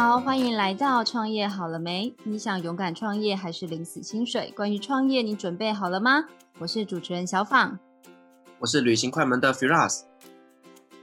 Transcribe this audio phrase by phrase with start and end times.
[0.00, 2.16] 好，欢迎来到创业好了没？
[2.24, 4.50] 你想勇敢创业还是领死薪水？
[4.56, 6.24] 关于创业，你准备好了吗？
[6.58, 7.78] 我是主持人小访，
[8.60, 10.04] 我是旅行快门的 Firas。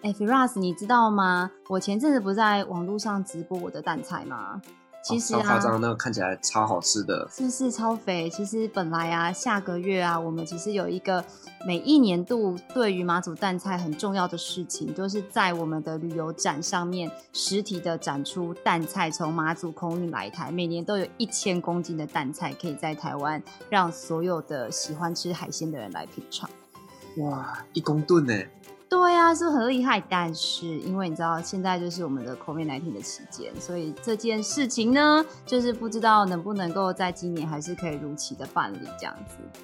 [0.01, 1.51] 哎，Firas，你知道吗？
[1.69, 4.59] 我前阵子不在网络上直播我的蛋菜吗？
[5.03, 8.29] 其实啊，超夸张，那个看起来超好吃的，是不是超肥？
[8.29, 11.23] 其实本来啊，下个月啊，我们其实有一个
[11.65, 26.49] 每一年度对于马祖蛋菜很重要的事情，就是在我们的旅游展上面实体的展出蛋菜从马祖空运来台，每年都有一千公斤的蛋菜可以在台湾让所有的喜欢吃海鲜的人来品尝。
[27.19, 28.33] 哇，一公吨呢？
[28.89, 39.61] 对呀、啊，是很厉害，但是因为你知道现在就是我们的 COVID-19 的期间，所以这件事情呢，就是不知道能不能够在今年还是可以如期的办理这样子。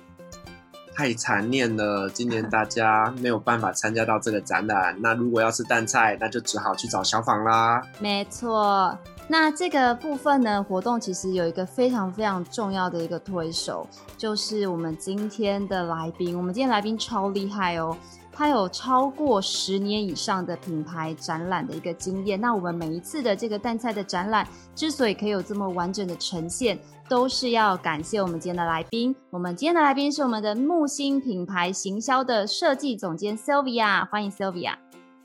[0.95, 4.95] 太残念了，今年大家没有办法参加到这个展览。
[5.00, 7.81] 那如果要吃蛋菜，那就只好去找小访啦。
[8.00, 8.95] 没错，
[9.28, 16.38] 那这个部分呢，活动其实有一个非常非常重要的一个推手，就是我们今天的来宾。
[16.38, 17.98] 我们今天来宾超厉害哦。
[18.34, 22.42] 他有超过十年以上的品牌展览的一个经验。
[22.42, 29.16] 那我们每一次的这个蛋菜的展览，之所以可以有这么完整的呈现，都是要感谢我们今天的来宾。
[29.30, 34.73] 我们今天的来宾是我们的木星品牌行销的设计总监 Sylvia，欢迎 Sylvia。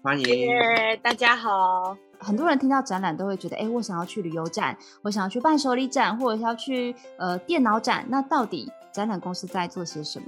[0.02, 1.96] 欢迎，yeah, 大家好。
[2.20, 8.04] 很多人听到展览都会觉得，哎，我想要去旅游展，我想要去伴手礼展，或者是要去呃电脑展。
[8.08, 10.26] 那到底展览公司在做些什么？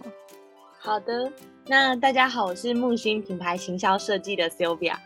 [0.78, 1.30] 好的。
[1.70, 4.96] 那大家好，我是木星品牌行销设计的 Sylvia。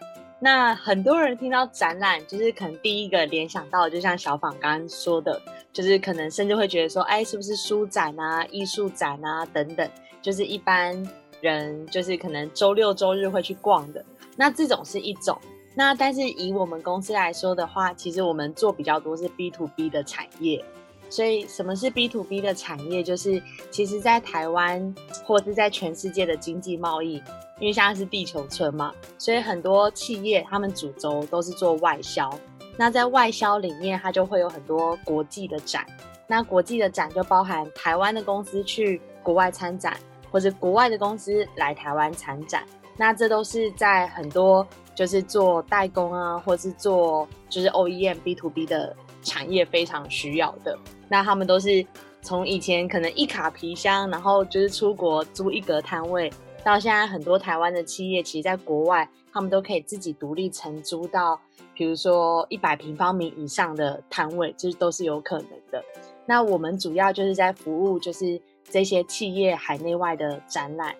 [0.40, 5.38] 那很多人听到展览，就是可能第一个联想到，就像小访刚刚说的，
[5.74, 9.86] 就是可能甚至会觉得说，哎，是不是书展啊、艺术展啊等等，
[10.22, 11.06] 就是一般
[11.42, 14.02] 人就是可能周六周日会去逛的。
[14.34, 15.38] 那这种是一种。
[15.74, 20.64] 那但是以我们公司来说的话，其实我们做比较多是 B to B 的产业。
[21.10, 23.02] 所以，什么是 B to B 的产业？
[23.02, 24.94] 就是其实，在台湾
[25.24, 27.14] 或是在全世界的经济贸易，
[27.60, 32.28] 因为现在是地球村嘛，所以很多企业他们主轴都是做外销。
[32.76, 35.86] 那在外销里面，它就会有很多国际的展。
[36.26, 39.96] 那国际的展就包含台湾的公司去国外参展，
[40.32, 42.64] 或者国外的公司来台湾参展。
[42.96, 50.78] 那这都是在很多就是做代工啊，或是做就是 OEM B to B 的产业非常需要的。
[51.08, 51.84] 那他们都是
[52.22, 61.40] 从以前可能一卡皮箱，然后就是出国租一格摊位，到现在很多台湾的企业，其实在国外他们都可以自己独立承租到，
[61.74, 65.84] 比如说一百平方米以上的摊位，这都是有可能的。
[66.24, 70.94] 那我们主要就是在服务，就是这些企业海内外的展览。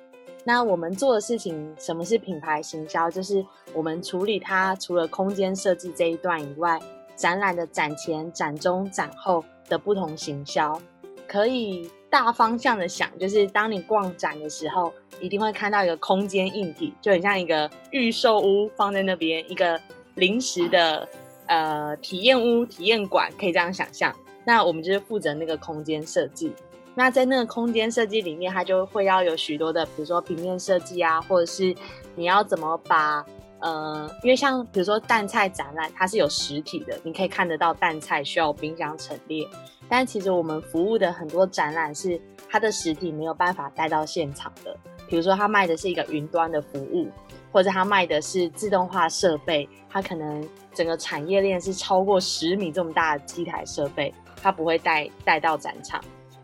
[0.46, 3.10] 那我们做的事情，什么是品牌行销？
[3.10, 3.42] 就是
[3.72, 6.78] 我们处理它除了空间设计这一段以外，
[7.16, 9.44] 展览的展前、展中、展后。
[9.66, 10.78] 的不同行销，
[11.26, 19.80] 可以大方向的想，就是当你逛展的时候，一定会看到一个空间硬体，就很像一个预售屋放在那边，一个
[20.16, 21.08] 临时的
[21.46, 24.14] 呃体验屋、体验馆，可以这样想象。
[24.44, 26.52] 那我们就是负责那个空间设计。
[26.94, 31.74] 那在那个空间设计里面，它就会要有许多的，比如说平面设计啊，或者是
[32.16, 33.24] 你要怎么把。
[33.64, 39.48] 呃，因为像比如说蛋菜展览，它是有实体的，你可以看得到蛋菜需要冰箱陈列。
[39.88, 44.76] 但其实我们服务的很多展览是它的实体没有办法带到现场的，
[45.08, 47.08] 比如说它卖的是一个云端的服务，
[47.50, 55.98] 或者它卖的是自动化设备，它可能整个产业链是超过十米这么大的机台设备，它不会带带到展场。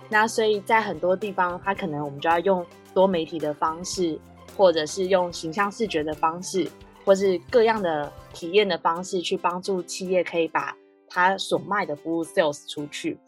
[0.09, 2.65] 那所以在很多地方，它可能我们就要用
[2.95, 4.19] 多媒体的方式，
[4.57, 6.67] 或者是用形象视觉的方式。
[7.11, 10.77] 或是各样的体验的方式，去帮助企业可以把
[11.09, 13.19] 它所卖的服务 sales 出去。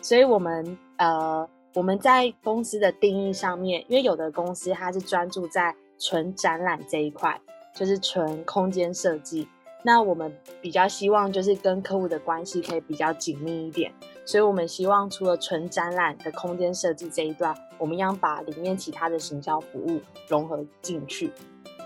[0.00, 7.40] 所以，我们呃，我们在公司的定义上面，因为有的公司它是专注在纯展览这一块，
[7.74, 9.48] 就是纯空间设计。
[9.82, 10.32] 那我们
[10.62, 13.92] 比较希望就是跟客户的关系可以比较紧密一点，
[14.24, 21.32] 所以我们希望除了纯展览的空间设计这一段，我们要把里面其他的行销服务融合进去。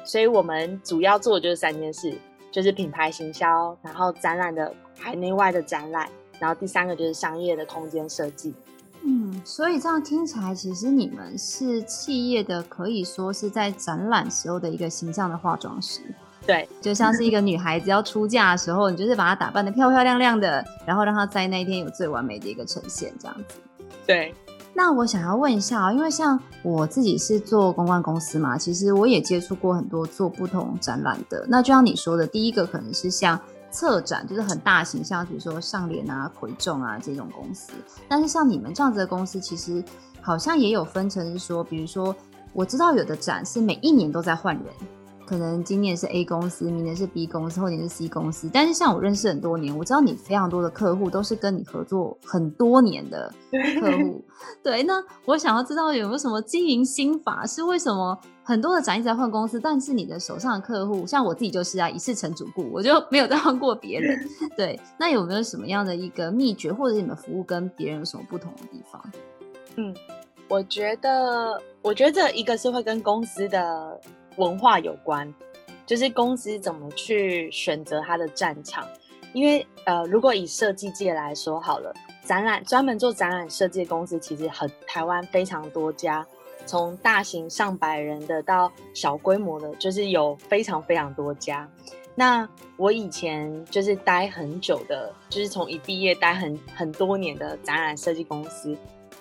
[0.08, 2.16] 所以我们主要做的就是三件事，
[2.50, 6.08] 就是品牌行销，然后展览的海内外的展览，
[6.38, 8.54] 然后第三个就是商业的空间设计。
[9.02, 16.00] 嗯，所以这样听起来，其实你们是企业的，可以说是在展览时候的一个形象的化妆师。
[16.46, 23.60] 对， 就像是一个女孩子要出嫁的时候，你就是把她打扮得漂漂亮亮的，然后让她在那一天有最完美的一个呈现，这样子。
[24.06, 24.34] 对。
[24.74, 31.44] 那我想要问一下，因为像我自己是做公关公司嘛，其实我也接触过很多做不同展览的。
[31.48, 33.38] 那就像你说的，第一个可能是像
[33.70, 37.72] 策展，就是很大型，像比如说上联啊、魁众啊这种公司。
[38.08, 39.82] 但是像你们这样子的公司，其实
[40.20, 42.14] 好像也有分成，是说，比如说
[42.52, 44.64] 我知道有的展是每一年都在换人。
[45.28, 48.48] 可能今年是 A 公司，明年是 B 公司，后年是 C 公司。
[48.50, 53.30] 但是像我认识很多年，我知道你非常多的客户都是跟你合作很多年的
[53.78, 54.24] 客户。
[54.64, 57.44] 对，那我想要知道有没有什么经营心法？
[57.46, 64.18] 是为什么很多的展一直在换公司，但是你的手上的客户，像我自己就是啊，一次成主顾，我就没有再换过别人。
[64.56, 69.04] 对，那有没有什么样的一个秘诀，或者你们服务跟别人有什么不同的地方？
[69.76, 69.94] 嗯，
[70.48, 74.00] 我觉得，我觉得这一个是会跟公司的。
[74.38, 75.32] 文化有关，
[75.84, 78.88] 就是公司怎么去选择它的战场。
[79.34, 81.92] 因为呃，如果以设计界来说好了，
[82.24, 86.26] 展览专门做展览设计的公司其实很台湾非常多家，
[86.64, 91.68] 从大型上百人的到小规模的，就是有非常非常多家。
[92.14, 92.48] 那
[92.78, 98.74] 我以前就是待很久的，就是从一毕业待很很多年的展览设计公司，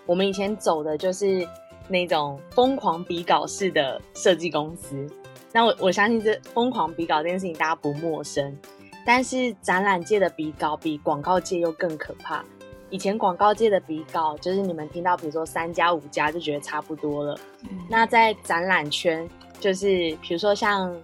[0.05, 1.45] 我们以前走的就是。
[1.87, 5.07] 那种疯狂比稿式的设计公司，
[5.51, 8.57] 那我我相信这疯狂比稿这件事情大家不陌生，
[9.05, 12.43] 但是展览界的比稿比广告界又更可怕。
[12.89, 17.37] 以前广告界的比稿就是你们听到，比如说三家五家就觉得差不多了。
[17.63, 19.27] 嗯、那在展览圈，
[19.59, 19.87] 就是
[20.21, 20.95] 比如说像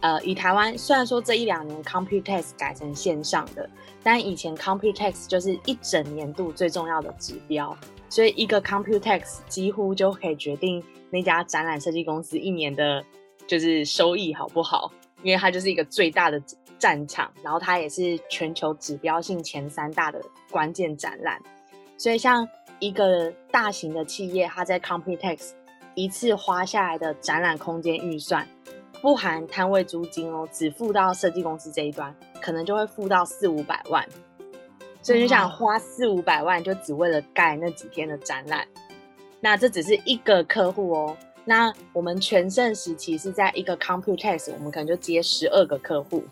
[0.00, 3.68] 呃，以台湾虽然说这一两年 Computex 改成线上的，
[4.02, 7.76] 但以前 Computex 就是一整年度最重要的指标。
[8.14, 10.80] 所以一个 Computex 几乎就可以决定
[11.10, 13.04] 那家展览设计公司一年的，
[13.44, 14.92] 就是收益好不好，
[15.24, 16.40] 因为它就是一个最大的
[16.78, 21.42] 战场，然后它也是全球指标性前三大的关键展览。
[21.98, 25.50] 所以像一个大型的企业，它在 Computex
[25.96, 28.46] 一次花下来的展览空间预算，
[29.02, 34.06] 不含摊位租金哦，只付到设计公司这一端，可能就会付到四五百万。
[35.04, 38.66] 所以就想花四五百万，就只为了盖那几天的展览。
[39.38, 41.14] 那这只是一个客户哦。
[41.44, 46.24] 那我们全盛时期是在一个 Computex，我们可能就接十二个客户。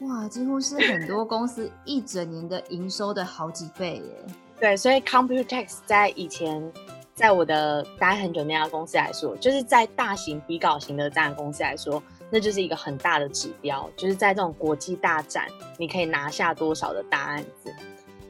[0.00, 4.34] 哇，几乎是很多公司一整年的营收的好几倍耶。
[4.58, 6.72] 对，所以 Computex 在以前，
[7.14, 12.02] 在我的待很久那家公司来说，就是在大型比稿型的展览公司来说。
[12.28, 15.46] 那就是一个很大的指标，就是在这种国际大展，
[15.78, 17.72] 你可以拿下多少的大案子。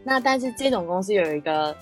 [0.04, 1.74] 那但是这种公司有一个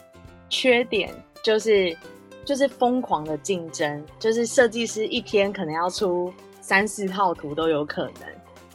[0.49, 1.13] 缺点，
[1.43, 1.97] 就是
[2.45, 8.29] 就是疯狂的竞争，就是设计师一天可能要出三四套图都有可能。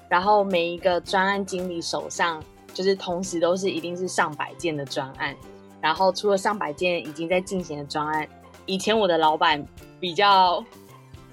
[0.10, 2.44] 然后每一个专案经理手上，
[2.74, 5.36] 就是同时都是一定是上百件的专案。
[5.80, 8.28] 然后除了上百件已经在进行的专案，
[8.66, 9.66] 以前我的老板
[10.00, 10.62] 比较。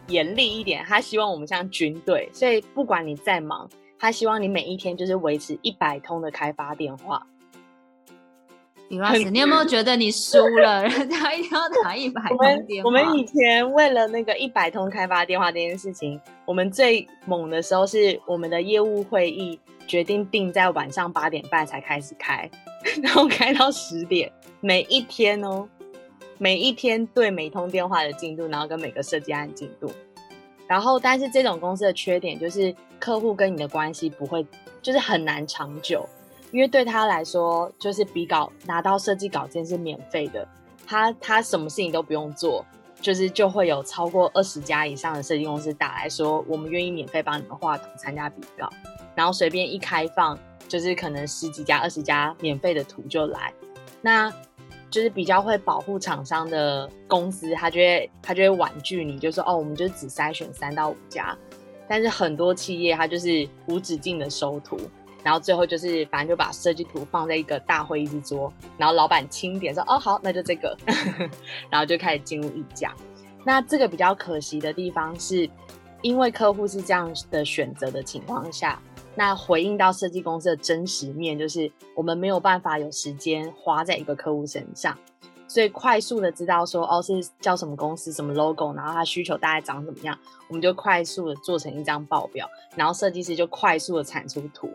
[0.08, 3.68] 严厉一点，他希望我们像军队，所以不管你再忙，
[3.98, 7.26] 他希望你每一天就是维持一百通的开发电话。
[8.88, 10.82] 李老师，你有没有觉得你输了？
[10.86, 12.88] 人家一定要打一百通电话我。
[12.88, 19.58] 我们以前为了那个一百通开发电话这件事情，我们最猛的时候是我们的业务会议
[19.88, 22.48] 决定定在晚上八点半才开始开，
[23.02, 24.30] 然后开到十点，
[24.60, 25.68] 每一天哦。
[26.38, 29.90] 每一天对每通电话的进度，然后跟每个设计案进度，
[30.66, 34.46] 然后但是这种公司的缺点就是客户跟你的关系不会，
[34.82, 36.06] 就是很难长久，
[36.52, 40.46] 因为对他来说就是比稿拿到设计稿件是免费的，
[40.86, 42.62] 他他什么事情都不用做，
[43.00, 48.68] 就是就会有超过二十家以上的设计公司打来说，我们愿意免费帮你们画图参加比稿，
[49.14, 50.38] 然后随便一开放
[50.68, 53.54] 就是可能十几家二十家免费的图就来，
[54.02, 54.30] 那。
[54.90, 61.36] 就是比较会保护厂商的公司，他就会他就会婉拒你，就说哦，我们就只筛选三到五家。
[61.88, 64.76] 但是很多企业他就是无止境的收图，
[65.22, 70.76] 然后最后就是反正就把设计图放在一个大会议之桌，然后老板钦点说哦好，那就这个，
[71.70, 72.94] 然后就开始进入议价。
[73.44, 75.48] 那这个比较可惜的地方是，
[76.02, 78.80] 因为客户是这样的选择的情况下。
[79.18, 84.96] 那回应到设计公司的真实面，就是我们没有办法有时间花在一个客户身上，
[85.48, 90.16] 所以快速的知道说哦是叫什么公司什么 logo，然后他需求大概长怎么样，
[90.48, 92.46] 我们就快速的做成一张报表，
[92.76, 94.70] 然后设计师就快速的产出图，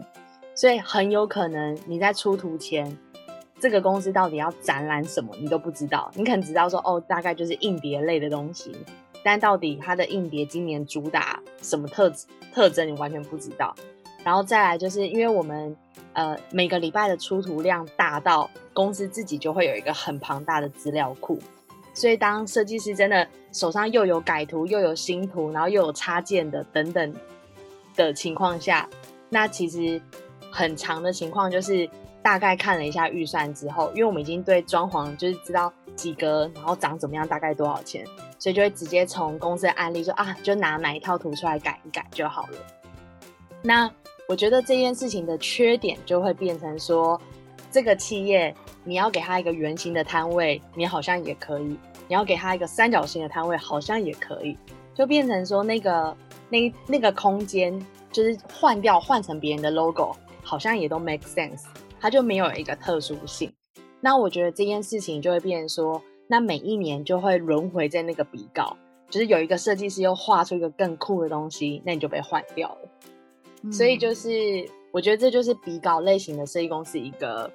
[0.55, 2.97] 所以很有可能你在出图前，
[3.59, 8.75] 这个公司到底要展览什么你都不知道，你可能知道说哦大概就是硬碟类的东西，
[9.23, 12.11] 但到底它的硬碟今年主打什么特
[12.51, 13.75] 特征你完全不知道。
[14.23, 15.75] 然后再来就是因为我们
[16.13, 21.39] 呃每个礼拜的出图量大到公司自己就会有一个很庞大的资料库，
[21.93, 27.13] 所以当设计师真的手上又有改图又有新图，然后又有插件的等等
[27.95, 28.87] 的情况下，
[29.29, 30.01] 那其实
[30.51, 31.89] 很长的情况就是
[32.21, 38.05] 大概看了一下预算之后，因为我们已经对装潢就是知道几个，然后长怎么样，大概多少钱，
[38.37, 42.57] 所以就会直接从公司的案例说啊，就拿哪一套图出来改一改就好了。
[43.63, 43.91] 那
[44.31, 47.19] 我觉得这件事情的缺点就会变成说，
[47.69, 51.75] 这个企业你要给他一个圆形的摊位，你好像也可以；
[52.07, 54.57] 你要给他一个三角形的摊位，好像也可以。
[54.93, 56.15] 就变成说那个
[56.49, 57.77] 那那个空间
[58.09, 61.65] 就是换掉换成别人的 logo，好像也都 make sense，
[61.99, 63.51] 它就没有一个特殊性。
[63.99, 68.77] 那我觉得这件事情就会变成说，那每一年就会轮回在那个比稿，
[69.09, 72.89] 就是有一个设计师又画出一个更酷的东西，那你就被换掉了。
[73.63, 74.29] 嗯、所以就是
[74.91, 77.51] 我觉得这就是比稿类型的设计公司一个，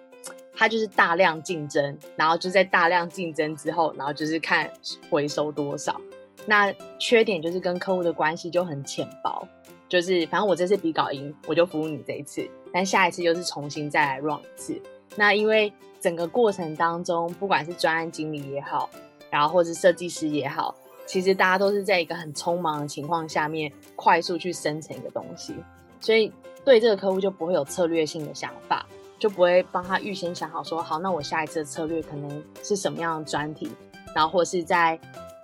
[0.55, 4.71] 它就是大量竞争，然后就在大量竞争之后，然后就是看
[5.11, 6.01] 回收多少。
[6.47, 9.47] 那缺点就是跟客户的关系就很浅薄，
[9.89, 14.81] 就是反正我这次比稿赢，我就服务你这一次，但下一次又是重新再来 run 一次。
[15.17, 18.89] 那因为整个过程当中，不管是专案经理也好，
[19.29, 20.73] 然后或是设计师也好，
[21.05, 25.55] 其实大家都是在一个很匆忙的情况下面，快速去生成一个东西，
[26.07, 26.33] 所以
[26.65, 28.87] 对这个客户就不会有策略性的想法，
[29.19, 33.69] 就不会帮他预先想好说，好，那我下一次的策略可能是什么样的专题，
[34.15, 34.97] 然后或是在。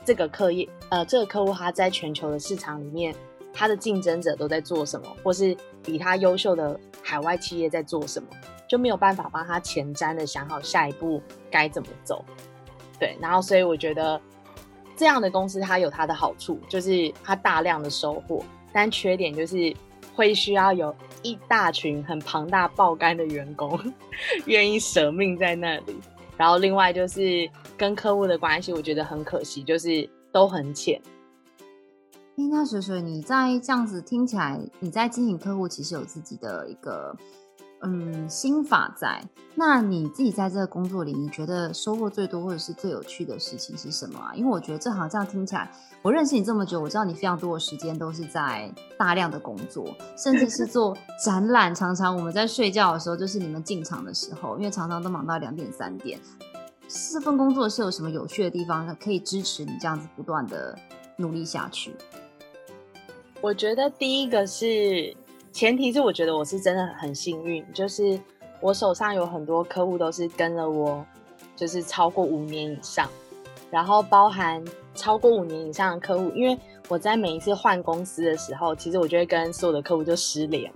[0.04, 3.14] 这个客业，呃，这个客户他在全球的市场里面，
[3.52, 8.28] 他的竞争者都在做什么，或是比他优秀的海外企业在做什么，
[8.66, 12.24] 就没有办法帮他前瞻的想好下一步该怎么走。
[12.98, 14.20] 对，然后所以我觉得
[14.96, 19.72] 这样的公司它有它的好处，就是它大量的收获，但缺点就是
[20.14, 23.78] 会需要有一大群很庞大爆肝的员工
[24.46, 25.96] 愿意舍命在那里。
[26.36, 31.00] 然后另外就是跟客户的关系，我觉得很可惜，就是都很浅。
[32.34, 37.14] 那水水，你在这样子听起来，你在经营客户，其实有自己的一个
[37.82, 39.22] 嗯心法在。
[39.54, 44.32] 那你自己在这个工作里，你觉得收获最多或者是最有趣的事情是什么啊？
[44.34, 45.70] 因为我觉得这好像听起来，
[46.00, 49.86] 我认识你这么久，我知道你非常多的时间都是在大量的工作，
[50.16, 51.74] 甚至是做展览。
[51.74, 56.18] 常常我们在睡觉的时候，就是你们进场的时候，因为常常都忙到两点三点。
[56.88, 60.78] 这份工作是有什么有趣的地方，可以支持你这样子不断的
[61.16, 61.94] 努力下去？
[63.42, 65.14] 我觉得第一个是
[65.52, 68.18] 前提是，我觉得我是真的很幸运，就是
[68.60, 71.04] 我手上有很多客户都是跟了我，
[71.54, 73.06] 就是超过五年以上，
[73.70, 80.72] 然后包含超过五年以上的客户，因为我在每一次换公司的时候，其实我就会跟所有的客户就失联，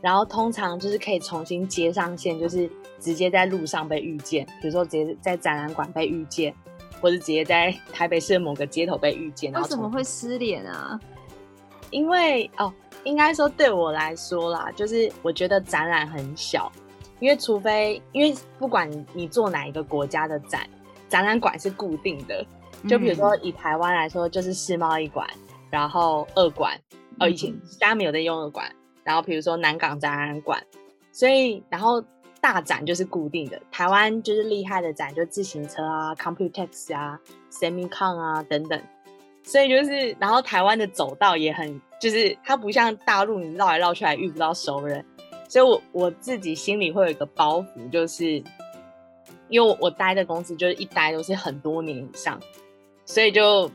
[0.00, 6.54] 然后通常就是可以重新接上线，就是直接在路上被遇见，比如说直接在展览馆被遇见，
[7.00, 9.52] 或者直接在台北市的某个街头被遇见。
[9.52, 11.00] 为什么会失联啊？
[11.90, 12.72] 因为哦，
[13.04, 16.70] 应该说对我来说啦，就是我觉得展览很小，
[17.20, 20.68] 因为除非因为不管你做哪一个国家的展，
[21.08, 22.44] 展览馆是固定的。
[22.88, 25.26] 就比如说以台湾来说，就是世贸一馆，
[25.70, 26.78] 然后二馆，
[27.18, 28.70] 哦，以前现在没有在用二馆，
[29.02, 30.62] 然后比如说南港展览馆，
[31.10, 32.02] 所以然后
[32.42, 37.18] 大展就是固定的，台湾就是厉害的展，就自行车啊、Computex 啊、
[37.50, 38.78] Semicon 啊等等。
[39.42, 45.02] 所以就是，然后台湾的走道也很，就是它不像大陆，你绕来绕去还遇不到熟人。
[45.48, 48.44] 所以我我自己心里会有一个包袱，就是
[49.48, 52.38] 因为我，待的公司就是一待都是很多年以上，
[53.06, 53.70] 所以就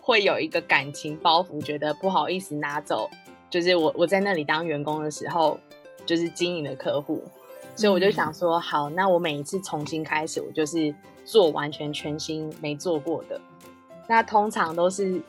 [0.00, 3.10] 会有一个感情包袱，觉得不好意思拿走。
[3.50, 5.60] 就是我我在那里当员工的时候，
[6.06, 7.22] 就是经营的客户，
[7.76, 10.94] 所以我就想说，好，那我每一次重新开始，我就是
[11.26, 13.38] 做完全全新没做过的。
[14.08, 15.20] 那通常都是，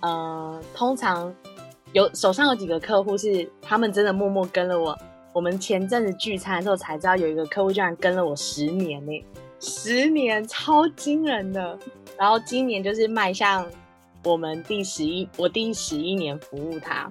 [0.00, 1.34] 呃，通常
[1.92, 4.98] 有手上有几个客户是他们真的默默跟了我。
[5.32, 9.24] 我们前阵子聚餐的时候才知道，有一个客户居然跟了我十年呢，
[9.60, 11.78] 十年超惊人的。
[12.18, 13.66] 然后今年就是迈向
[14.24, 17.10] 我们第十一，我第十一年服务他。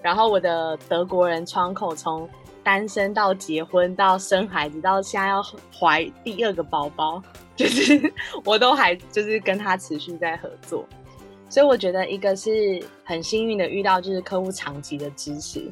[0.00, 2.28] 然后我的德国人窗口从
[2.62, 5.42] 单身到结婚到生孩子到现在要
[5.78, 7.22] 怀第二个宝宝。
[7.54, 8.12] 就是
[8.46, 10.86] 我都还就是跟他持续在合作，
[11.52, 15.70] 所以我觉得一个是很幸运的遇到就是客户长期的支持，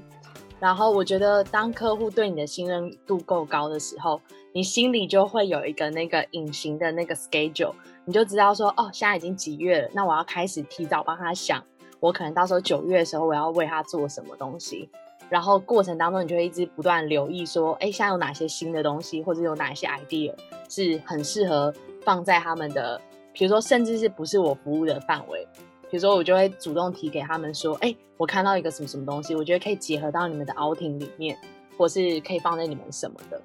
[0.59, 4.21] 然后我觉得当客户对你的信任度够高的时候，
[4.53, 7.73] 你心里就会有一个那个隐形的那个 schedule，
[8.05, 11.65] 你就知道说哦，现在已经几月了，那我要开始提早帮他想，
[11.99, 14.87] 我可能到时候九月的时候我要为他做什么东西，
[15.31, 20.35] 然后过程当中你就会一直不断留意说，哎，现在有哪些新的东西，或者有哪些 idea。
[20.69, 21.73] 是很适合
[22.05, 23.01] 放在他们的，
[23.33, 25.49] 比如说，甚至是不是我服务的范围。
[25.91, 31.37] 比如说，我就会主动提给他们说：“哎，我看到一个什么什么东西，我觉得可以结合到你们的 outing 里面，
[31.77, 33.41] 或是可以放在你们什么的。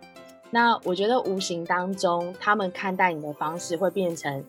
[0.52, 4.44] 那我觉得无形当中，他们看待你的方式会变成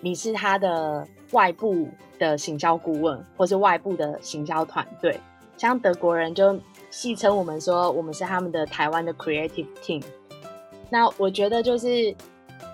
[0.00, 1.88] 你是他的外部
[2.18, 5.18] 的行销顾问，或是外部的行销团队。
[5.56, 6.58] 像德国人就
[6.90, 10.02] 戏称我们说，我们是他们的台湾的 creative team。
[10.90, 12.14] 那我觉得就是，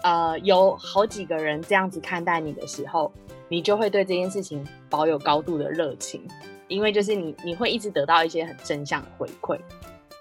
[0.03, 3.13] 呃，有好几个人这样子看待你的时候，
[3.53, 6.27] 你就会对这件事情保有高度的热情，
[6.69, 9.61] 因为就是你你会一直得到一些很正向的回馈。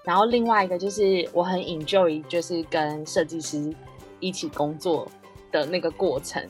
[0.04, 3.74] 然后另外一个就是我很 enjoy，就是跟设计师
[4.20, 5.08] 一起工作
[5.50, 6.46] 的那个过程。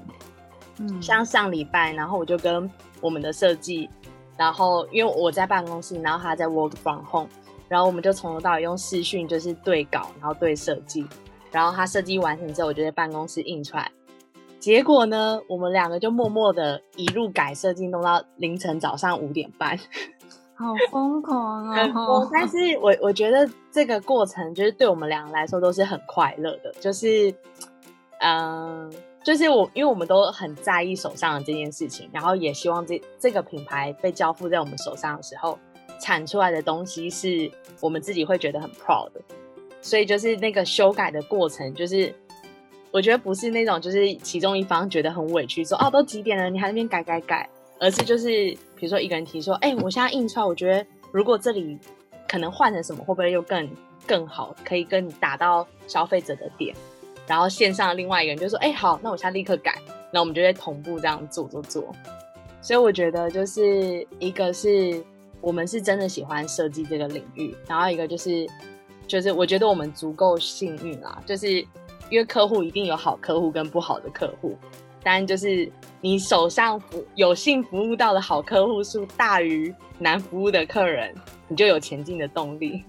[0.79, 2.69] 嗯，像上礼拜，然后我就跟
[3.01, 3.89] 我们的设计，
[4.37, 7.29] 然后因为我在办公室，然后他在 work from home，
[7.69, 11.07] 然后我们就从头到尾用视讯就是对稿，然后对设计，
[11.53, 13.89] 然后他设计完成之后，我就在办公室印出来。
[14.63, 19.77] 结果呢，我们两个就默默的一路改设计，弄到凌晨早上五点半。
[20.55, 22.27] 好疯狂啊、哦！
[22.33, 27.29] 但是我我觉得这个过程就是对我们两个来说都是很快乐的，就是，
[28.21, 28.91] 嗯、呃，
[29.25, 35.59] 就是我因为我们都很在意手上的这件事情，然后也希望这这个品牌被交付在我们手上的时候，
[35.99, 37.51] 产出来的东西是
[37.81, 39.21] 我们自己会觉得很 proud 的，
[39.81, 42.15] 所以就是那个修改的过程，就是
[42.93, 47.49] 我觉得不是那种就是其中一方觉得很委屈说，说哦都几点了，你还那边改改改。
[47.81, 48.29] 而是就是，
[48.77, 51.77] 比如说一个人提说，哎、我现在印出来，我觉得如果这里
[52.29, 53.69] 可能换成什么，会不会又更
[54.07, 56.73] 更好，可以更打到消费者的点？
[57.27, 59.83] 然后线上另外一个人就说，哎、好，那我现在立刻改，
[60.13, 61.93] 那我们就会同步这样做做做。
[62.61, 65.03] 所以我觉得就是一个是
[65.41, 68.47] 我们是真的喜欢设计这个领域，然后一个就是
[69.09, 71.67] 就是我觉得我们足够幸运啦，就是
[72.13, 74.55] 因为客户一定有好客户跟不好的客户。
[75.03, 75.67] 当然就是
[76.03, 81.15] 你手上服有幸服务到的好客户数大于难服务的客人，
[81.49, 82.85] 你就有前进的动力。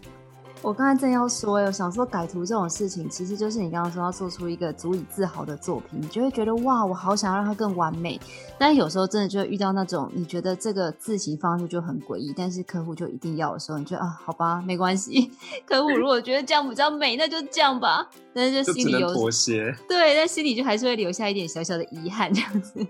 [0.64, 8.18] 我刚才正要说，我想说改图这种事情，其实就是你刚刚说要做出一个足以自豪的作品，你就会觉得哇，我好想要让它更完美。
[8.58, 15.30] 但有时候真的就会遇到那种你觉得这个字型方式就很诡异，但是客户就一定要的时候，你觉得啊，好吧，没关系。
[15.68, 18.10] 客户如果觉得这样比较美，那就这样吧。
[18.34, 22.88] 但是就心里有妥协，对，但心里就还是会留下一点小小的遗憾，这样子。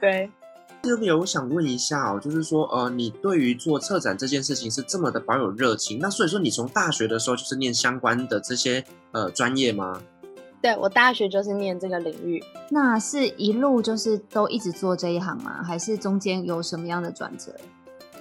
[0.00, 0.30] 对。
[0.80, 10.00] 这边我想问一下哦，就是说，呃，你对于做策展这件事情是这么的保有热情，那所以说你从大学的时候就是念相关的这些呃专业吗？
[10.62, 15.62] 对，我大学就是念这个领域，那是一路就是都一直做这一行吗？
[15.62, 17.52] 还是中间有什么样的转折？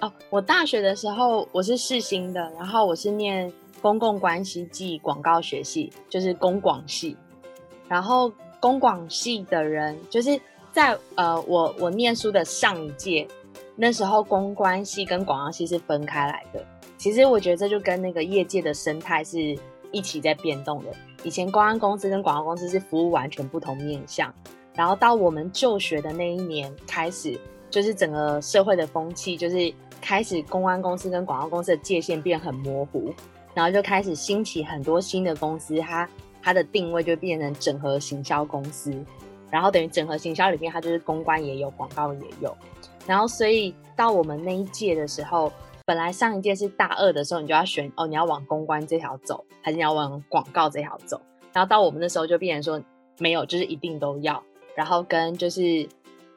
[0.02, 7.16] 哦，我大学的时候我是世新的，然后我是念公共关系暨广告学系，就是公广系，
[7.88, 10.38] 然后公广系的人就是。
[10.78, 13.28] 在呃，我我念书的上一届，
[13.76, 16.64] 那时候公关系跟广告系是分开来的。
[17.00, 19.58] 其实我觉得这就跟那个业界的生态是
[19.92, 20.92] 一起在变动的。
[21.24, 24.32] 以前公关公司跟广告公司是服务完全不同面向，
[24.76, 27.36] 然后到我们就学的那一年开始，
[27.72, 33.12] 就是整个社会的风气就是开始公关公司跟广告公司的界限变很模糊，
[33.56, 36.08] 然后就开始兴起很多新的公司，它
[36.40, 38.94] 它的定位就变成整合行销公司。
[39.50, 42.56] 然后等于整合行销里面，它就是公关也有，广告也有。
[43.06, 45.52] 然后所以到我们那一届的时候，
[45.86, 51.22] 本来上一届是大二的时候，你就要选哦，你要往公关这条走，还是你要往广告这条走？
[51.54, 52.86] 然后到我们那时候就变成说
[53.20, 54.44] 没有，就是一定都要。
[54.76, 55.88] 然后跟就是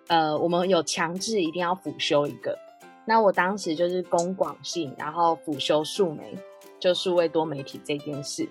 [0.06, 2.56] 呃，我们有强制一定要辅修一个。
[3.04, 6.38] 那我当时就是公广系，然后辅修数媒，
[6.78, 8.48] 就数位多媒体这件事。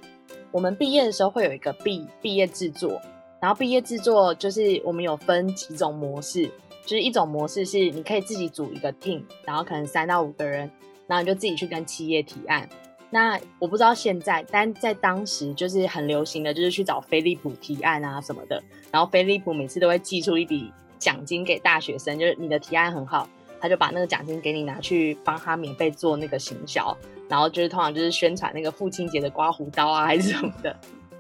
[0.51, 2.99] 我们毕业的时候会有一个毕毕业制作。
[3.39, 6.45] 然后毕业制作就是我们有分几种模式，
[6.83, 10.69] 就是一种模式是你可以自己组一个 team，然后可能三到五个人，
[11.07, 12.67] 然后你就自己去跟企业提案。
[13.09, 23.27] 那我不知道现在，但在当时就是很流行的就是去找飞利浦提案啊什么的，然后飞利浦每次都会寄出一笔奖金给大学生，就是你的提案很好，
[23.59, 26.95] 他就把那个奖金给你拿去帮他免费做那个行销，
[27.27, 30.75] 然后就是通常就是宣传那个父亲节的刮胡刀啊还是什么的。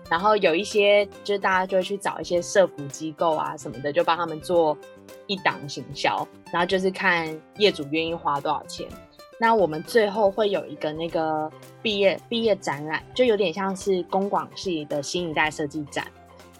[0.09, 4.75] 然后有一些就是大家就会去找一些社服机构啊什么的，就帮他们做
[5.27, 8.87] 一档行销，然后就是看业主愿意花多少钱。
[9.39, 11.49] 那我们最后会有一个那个
[11.81, 16.05] 毕业毕业展览，就有点像是公广系的新一代设计展。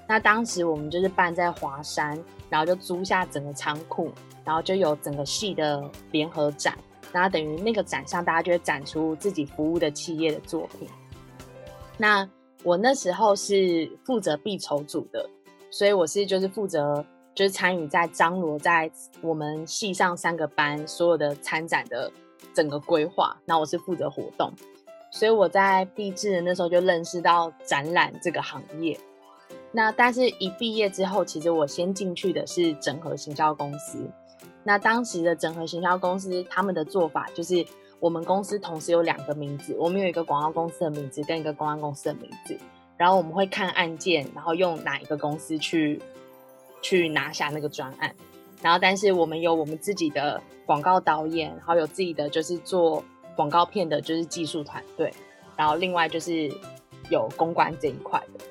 [0.08, 2.18] 那当时我们就是办在华山，
[2.50, 4.12] 然后就租下整个仓库，
[4.46, 6.78] 然后就有整个系的联合展，
[7.12, 10.88] 然后等于那个展上大家就会展出自己服务的企业的作品。
[11.98, 12.28] 那
[12.64, 15.30] 我那时候是负责毕筹组的，
[15.70, 18.92] 所以我是就是负责就是参与在张罗在
[19.22, 22.12] 我们系上三个班所有的参展的
[22.54, 24.52] 整个规划，那我是负责活动。
[25.12, 29.00] 所以我在毕制的那时候就认识到展览这个行业。
[29.72, 34.10] 那但是，一毕业之后，其实我先进去的是整合行销公司。
[34.64, 37.66] 那当时的整合行销公司，他们的做法就是，
[38.00, 42.58] 我们公司同时有两个名字，我们有一个广告公司的名字跟一个公关公司的名字。
[42.98, 46.02] 然后我们会看案件，然后用哪一个公司去
[46.82, 48.14] 去拿下那个专案。
[48.62, 53.02] 然后，但是我们有我们自己的广告导演，然后有自己的就是做
[53.36, 55.14] 广告片的，就是技术团队。
[55.56, 56.52] 然后另外就是
[57.10, 58.44] 有公关这一块的。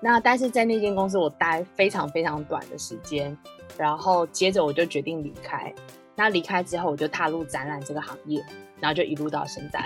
[0.00, 3.36] 那但是在那间公司我待非常非常短的时间，
[3.78, 5.72] 然后接着我就决定离开。
[6.16, 8.44] 那离开之后，我就踏入展览这个行业，
[8.84, 9.80] 然后就一路到现在。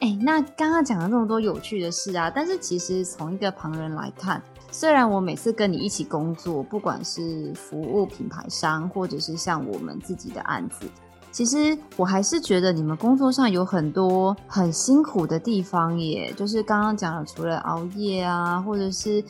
[0.00, 10.86] 哎、那刚刚讲了这么多有趣的事啊，但是其实从一个旁人来看，虽然我每次跟你一起工作，不管是服务品牌商，或者是像我们自己的案子，
[11.30, 16.32] 其实我还是觉得你们工作上有很多很辛苦的地方耶。
[16.36, 19.22] 就是刚刚讲的，除了熬夜啊，或者是。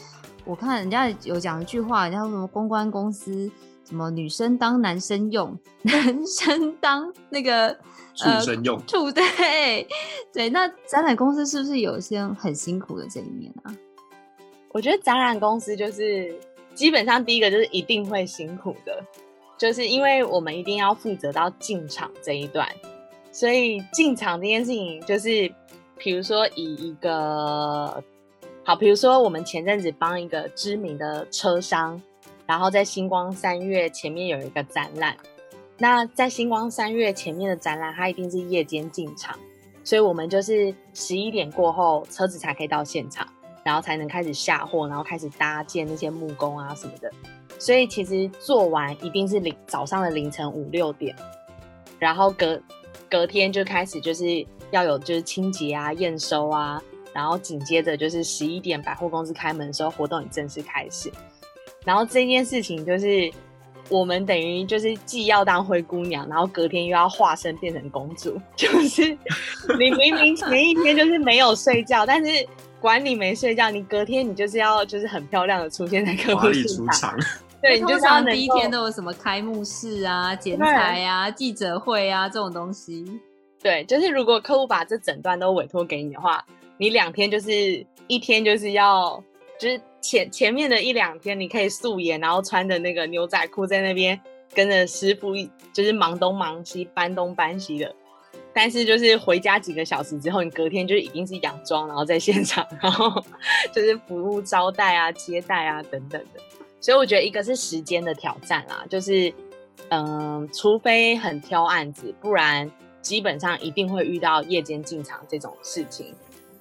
[0.47, 3.49] 我看人家有讲一句话，人家说什么公关公司
[3.91, 7.77] 什么女生当男生用， 男生当那个
[8.15, 9.87] 畜生用，畜、 呃、对
[10.33, 10.49] 对。
[10.51, 13.75] 那展览公司是不是有一些很辛苦的这一面啊？
[14.71, 16.33] 我觉得展览公司就是
[16.73, 19.05] 基本上第一个就是一定会辛苦的，
[19.59, 22.69] 就是因为我们一定要负责到进场这一段，
[23.33, 25.53] 所以进场这件事情就是，
[25.99, 28.03] 比如说以一个。
[28.63, 32.01] 好，比如说我们前阵子帮一个知名的车商，
[32.51, 35.17] 然后在星光三月前面有一个展览。
[35.79, 39.39] 那在星光三月前面的展览，它一定是夜间进场，
[39.85, 43.25] 所以我们就是十一点过后车子才可以到现场，
[43.63, 47.09] 然后才能开始下货，然后开始搭建那些木工啊什么的。
[47.57, 51.15] 所以其实做完一定是凌早上的凌晨五六点，
[52.01, 52.61] 然后隔
[53.09, 56.83] 隔天就开始就是要有就是清洁啊、验收啊。
[57.13, 61.13] 然后紧接着就是十一点，百货公司开门的时候，活动也正式开始。
[61.85, 63.31] 然后这件事情就是
[63.89, 69.17] 我们等于就是既要当灰姑娘，然后隔天又要化身变成公主， 就是
[69.79, 72.47] 你明明前一天就是没有睡觉，但是
[72.81, 77.19] 管你没睡觉，你隔天你就是要就是很漂亮的出现在客户出场。
[77.63, 83.05] 对，你就是要第一天都有什么开幕式啊、剪彩啊、记者会啊这种东西。
[83.63, 86.45] 对，就是如果客户把这整段都委托给你的话。
[86.83, 89.23] 你两天就是一天，就是要
[89.59, 94.19] 就是前前面的一两天，你可以素颜，然后穿着那个牛仔裤在那边
[94.55, 95.35] 跟着师傅，
[95.73, 97.95] 就是忙东忙西，搬东搬西的。
[98.53, 103.23] 但是就是回家几个小时之后，你隔天就已经是洋装，然后在现场， 然后
[103.73, 106.41] 就是服务招待啊、接待啊等等的。
[106.81, 109.33] 所以我觉得一个是时间的挑战啦，就是
[109.91, 116.15] 嗯，除非很挑案子，不然基本上一定会遇到夜间进场这种事情。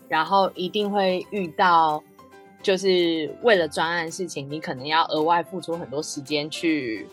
[0.08, 2.04] 然后一定会遇到，
[2.62, 7.08] 就是为了专案事情，你可能要额外付出很多时间去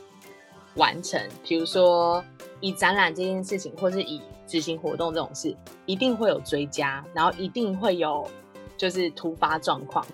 [0.74, 1.20] 完成。
[1.44, 2.24] 比如说，
[2.60, 5.56] 以展览这件事情，或是以执行活动这种事，
[5.86, 8.28] 一定会有追加，然后一定会有
[8.76, 10.04] 就是突发状况。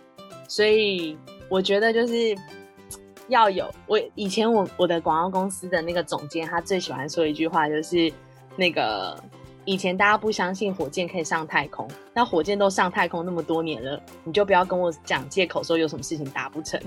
[0.48, 1.16] 所以
[1.48, 2.36] 我觉得就是
[3.28, 3.70] 要有。
[3.86, 8.12] 我以前我我的广告公司的那个总监，他最喜欢说一句话，就是
[8.56, 9.18] 那个。
[9.64, 16.80] 以前大家不相信火箭可以上太空，那火箭都上太空那么多年了，你就不要跟我讲借口说有什么事情达不成。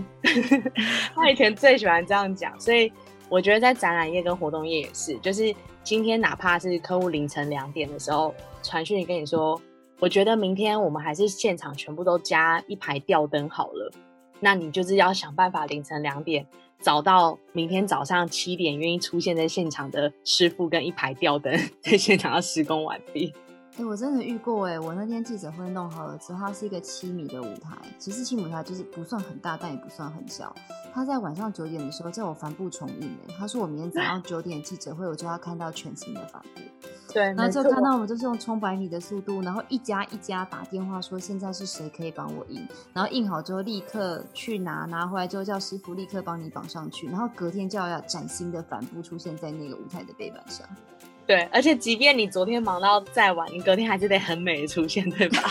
[1.15, 2.91] 他以前最喜欢这样讲，所以
[3.29, 9.59] 我觉得在展览业跟活动业也是，就是今天哪怕是客户凌晨两点的时候传讯跟你说，
[9.99, 13.91] 我觉得明天我们还是现场全部都加一排吊灯好了，
[14.41, 16.45] 那你就是要想办法凌晨两点。
[16.81, 23.33] 找到明天早上七点愿意出现在现场的师傅跟一排吊灯，在现场要施工完毕。
[23.77, 24.79] 哎、欸，我真的遇过哎、欸！
[24.79, 30.55] 我那天记者会弄好了之后，它是一个七米的舞台，其实七米舞台就是不算很大，但也不算很小。
[30.93, 36.61] 他在晚上九点的时候叫我帆布重印哎，他说我明天早上九点记者会，我就要看到全新的帆布。
[37.13, 50.65] 对，然后就看到我们就是用冲百米的速度，然后一家一家打电话说现在是谁可以帮我印，然后印好之后立刻去拿，拿回来之后叫师傅立刻帮你绑上去，然后隔天就要要崭新的帆布出现在那个舞台的背板上。
[51.27, 55.41] 对，而且即便你昨天忙到再晚，你隔天还是得很美的出现，对吧？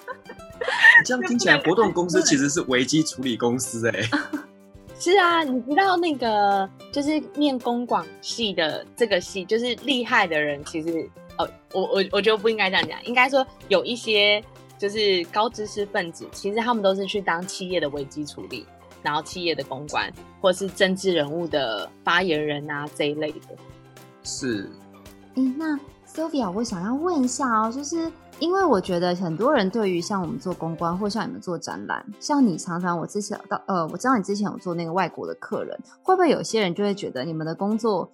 [1.04, 4.10] 这样听起来，活动公司其实是危机处理公司哎、欸。
[4.98, 11.08] 是啊，你知道那个就是念公广系的这个系，就是厉害的人，其实
[11.38, 14.42] 哦，我我我觉得不应该这样讲，应该说有一些
[14.78, 18.66] 就是高知识分子，其实他们都是去当企业的危机处理，
[19.02, 20.10] 然后企业的公关，
[20.40, 23.40] 或是政治人物的发言人啊这一类的。
[24.26, 24.68] 是，
[25.36, 28.10] 哎、那 Sylvia，我想要问一下哦，就是
[28.40, 38.10] 因为我觉得很多人对于像我们做公关，或像你们做展览，像你常常我之前到呃，我知道你之前有做那个外国的客人，会不会有些人就会觉得你们的工作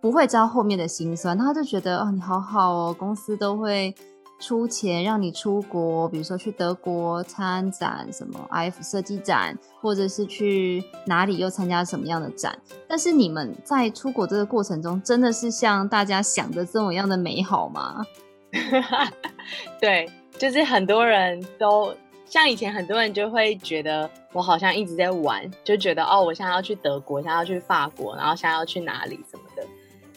[0.00, 3.94] 不会知道后面的辛酸，他就觉得哦，你好好哦，公司都会
[4.42, 18.04] 出钱让你出国，比如说去德国参展，什么 IF 设计展，或者是去哪里又参加什么样的展，但是你们在出国这个过程中，真的是像大家想的这么样的美好吗？
[19.80, 21.94] 对，就是很多人都
[22.26, 29.62] 像以前，很多人就会觉得我好像一直在玩，就觉得哦，我现在要去德国，现在要去法国，然后现在要去哪里什么的。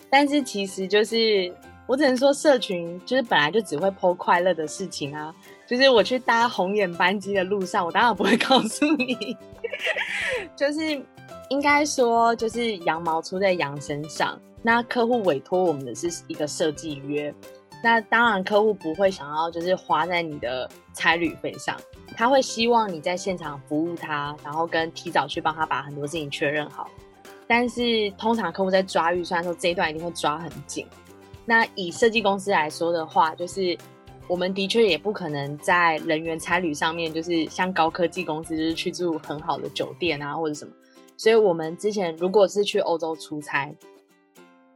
[0.09, 1.53] 但是其实就是
[1.87, 5.33] 我只能说，社群就是本来就只会剖快乐的事情啊。
[5.67, 9.37] 就是我去搭红眼班机的路上，我当然不会告诉你。
[10.55, 11.01] 就是
[11.49, 14.39] 应该说，就是羊毛出在羊身上。
[14.61, 17.33] 那客户委托我们的是一个设计约。
[17.83, 21.75] 那当然，客户不会想要就是花在你的差旅费上，
[22.15, 26.89] 他会希望你在现场服务他，然后跟提早去帮他把很多事情确认好。
[27.45, 30.87] 但是通常客户在抓预算的时候，这一段一定会抓很紧。
[31.45, 33.77] 那以设计公司来说的话，就是
[34.27, 40.71] 我们的确也不可能在人员差旅上面，就是像高科技公司就是去住很好的酒店啊或者什么。
[41.17, 43.73] 所以我们之前如果是去欧洲出差，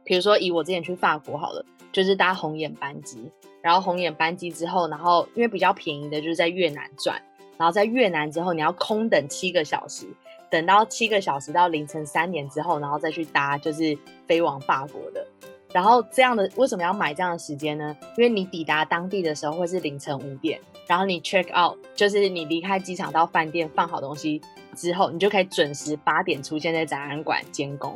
[0.04, 1.64] 比如说以我之前去法国好了。
[1.92, 3.18] 就是搭红眼班机，
[3.60, 7.20] 然后红眼班机之后，然后因为比较便宜的就是在越南转，
[7.58, 10.06] 然后在越南之后你要空等七个小时，
[10.48, 15.26] 等到七个小时到凌晨三点之后，然后再去搭就是飞往法国的。
[15.72, 17.96] 然后这样的为什么要买这样的时间呢？
[18.16, 24.40] 因为你抵达当地的时候会是凌晨五点，然后你 check out 就是你离开机场到饭店放好东西
[24.74, 27.94] 之后，你就可以准时八点出现在展览馆监工。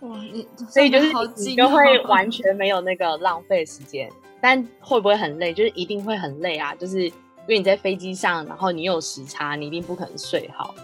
[0.00, 5.52] 哇，你所以就是你就会完全没有那个浪费时间，但会不会很累？
[5.52, 6.74] 就是一定会很累啊！
[6.74, 7.12] 就是因
[7.48, 10.74] 为你在飞机上，然后你有时差，你一定不可能睡好。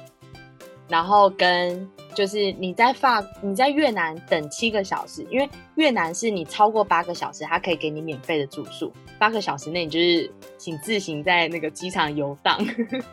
[0.88, 8.92] 然后跟就是你在法你在越南等七个小时，因为越南是你超过八个小时，它可以给你免费的住宿。
[9.18, 12.58] 八个小时内你就是请自行在那个机场游荡，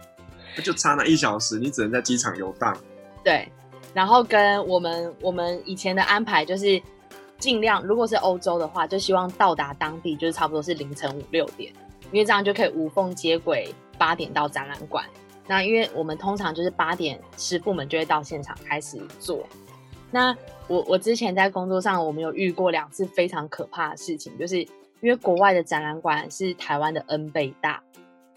[0.64, 2.78] 就差那一小时，你只能在机场游荡。
[3.24, 3.48] 对。
[3.94, 6.80] 然后跟我们我们以前的安排就是
[7.40, 11.74] 尽量，如果是欧洲的话，就希望到达当地就是差不多是凌晨五六点，
[12.12, 15.04] 因为这样就可以无缝接轨八点到展览馆。
[15.48, 19.48] 那因为我们通常就是八点师傅们就会到现场开始做。
[20.12, 20.36] 那
[20.68, 27.82] 我我之前在工作上，我们有遇过两次非常可怕的事情，就是因为国外的展览馆是台湾的 N 倍大，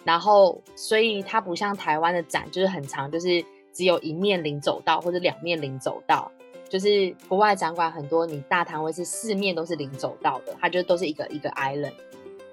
[0.05, 3.45] 然后所以它不像台湾的展就是很长，就是。
[3.73, 6.29] 只有一面临走道或者两面临走道，
[6.69, 11.95] 就是国外展馆很多，你大堂位是四面都是临走道的，它就都是一个一个 island。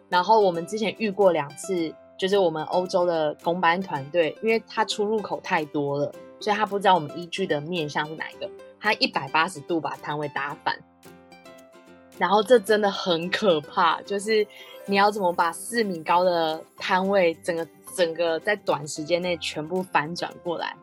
[0.10, 8.50] 然后我们之前遇过两次，就是我们欧洲的工班团队，因为他出入口太多了，所以他不知道我们依据的面向是哪一个，
[8.80, 10.76] 他一百八十度把摊位打反，
[12.18, 14.46] 然后这真的很可怕，就是
[14.86, 20.76] 你要怎么把四米高的摊位整个整个在短时间内全部反转过来？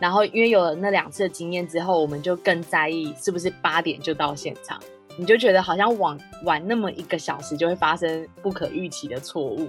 [0.00, 4.80] 然后，因为有了那两次的经验之后，我们就更在意是不是八点就到现场。
[5.16, 9.68] 你就觉得好像晚晚那么一个小时就会发生不可预期的错误。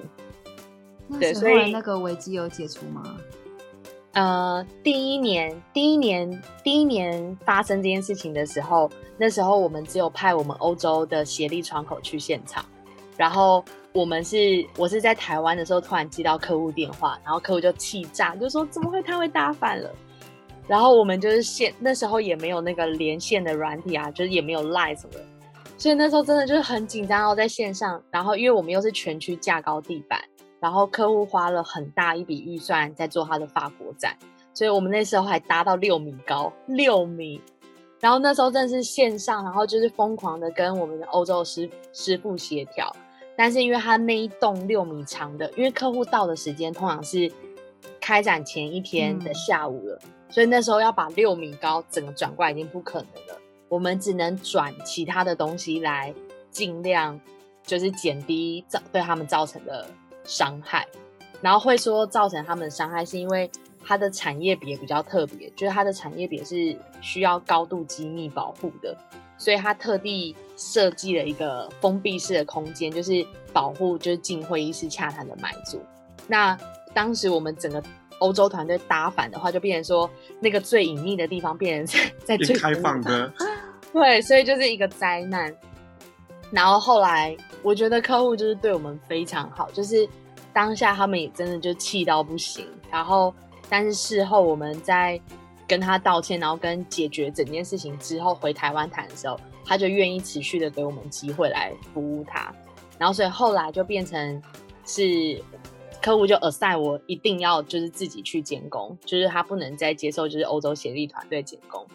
[1.18, 3.16] 对，所以那个危机有解除吗？
[4.14, 12.66] 呃，第一年，第一年，第一年发生这件事情的时候，那时候我们只有派我们欧洲的协力窗口去现场。
[13.16, 19.94] 然后我们是，我是在台湾的时候突然接到客户电话，然后客户就气炸，就说怎么会他会打反了？
[20.68, 25.26] 然后我们就是线，那时候也没有那个连线的软体啊，就是也没有 Line 什么的，
[25.78, 28.02] 所以那时候真的就是很紧张然后，在线上。
[28.10, 30.20] 然后因为我们又是全区架高地板，
[30.60, 34.18] 然后客户花了很大一笔预算在做他的法国展，
[34.54, 37.42] 所以我们那时候还搭到六米高，六米。
[38.00, 42.96] 然后那时候真的是线上，然后就是疯狂的跟我们的欧洲师师傅协调。
[43.36, 47.32] 但是因为他那一栋六米长的，因为客户到的时间通常是
[48.00, 50.00] 开展前一天的下午了。
[50.04, 56.14] 嗯所以那时候要把六米高整个转过来已经不可能了，我们只能转其他的东西来
[56.52, 57.20] 尽量
[57.64, 59.88] 就是减低造对他们造成的
[60.30, 60.88] 伤害。
[61.42, 63.50] 然后会说造成他们的伤害是因为
[63.84, 68.96] 它的产业别比较特别，就是它的产业别是需要高度机密保护的，
[69.38, 75.82] 所以它特地设计了一个封闭式的空间，就是保护就是进会议室洽谈的买主。
[76.28, 76.58] 那
[76.94, 77.82] 当时我们整个。
[78.22, 80.10] 欧洲团队打反的话，就变成说
[80.42, 83.32] 那个最隐秘的地方变成在 在最开放的，
[83.94, 85.56] 对，所以就是一个灾难。
[86.52, 90.06] 然后后来我觉得客户就是对我们非常好，就是
[90.54, 93.34] 当下他们也真的就气到不行，然后
[93.70, 95.20] 但是事后我们在
[95.68, 102.54] 跟他道歉，然后跟解决整件事情之后回台湾谈的时候，他就愿意持续的给我们机会来服务他，
[102.98, 104.42] 然后所以后来就变成
[104.86, 105.44] 是
[106.02, 111.86] 客户就 assign 我一定要就是自己去监工，就是他不能再接受就是欧洲协力团队监工，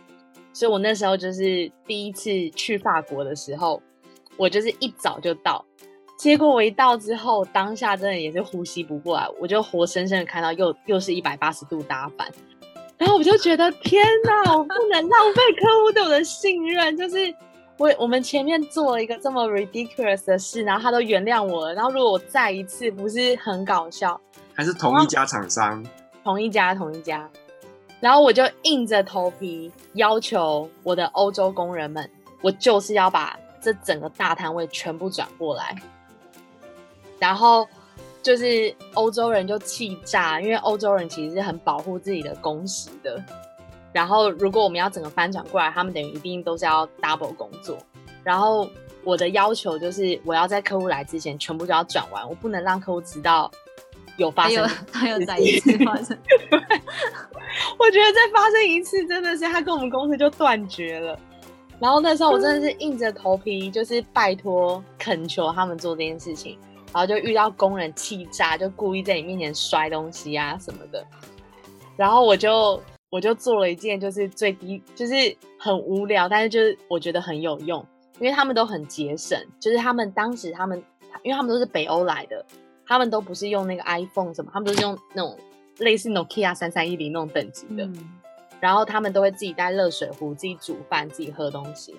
[0.52, 3.82] 所以我那时候就是第一次去法国的时候。
[4.36, 5.64] 我就是一早就到，
[6.24, 12.26] 结果我一到之后，当下真的也是呼吸不过来，我就活生生的看到又又是一百八十度打反，
[12.96, 17.16] 然后我就觉得天哪，我不能浪费客户对我的信任，就是
[17.76, 24.18] 我我们前面做了一个这么 ridiculous 的事，然后他都原谅我了，然后如果我再一次，不是很搞笑？
[24.54, 25.84] 还是同一家厂商？
[26.22, 27.28] 同一家，同一家，
[28.00, 32.10] 然后我就硬着头皮要求我的欧洲工人们，
[32.40, 33.38] 我就是要把。
[33.60, 35.74] 这整个大摊位全部转过来，
[37.24, 37.66] 然后
[38.22, 43.18] 就是欧洲人就气炸，因为欧洲人其实是很保护自己的工时的。
[43.94, 47.78] 然后如果我们要整个翻转过来，他们等于一定都是要 double 工作。
[48.22, 48.68] 然后
[49.04, 53.50] 我的要求就是，我要在客户来之前全部都要转完，我不能让客户知道
[54.18, 56.14] 有发生，他有再一次发生。
[57.78, 61.18] 我觉得再发生一次，真的是他跟我们公司就断绝了。
[61.80, 66.58] 然后那时候我真的是硬着头皮，就是拜托恳求他们做这件事情，
[66.94, 71.04] 然后就遇到工人气炸，就故意在你面前摔东西啊什么的。
[71.96, 72.80] 然后我就
[73.10, 75.14] 我就做了一件就是最低，就是
[75.58, 77.84] 很无聊，但是就是我觉得很有用，
[78.20, 80.80] 因为他们都很节省，就是他们当时他们，
[81.24, 82.46] 因为他们都是北欧来的，
[82.86, 85.36] 他们都不是用那个 iPhone 什么，他们都是用那种
[85.78, 87.84] 类似 Nokia 三三一零那种等级的。
[87.84, 88.20] 嗯
[88.60, 91.94] 然后他们都会自己带热水壶，自己煮饭，自己喝东西。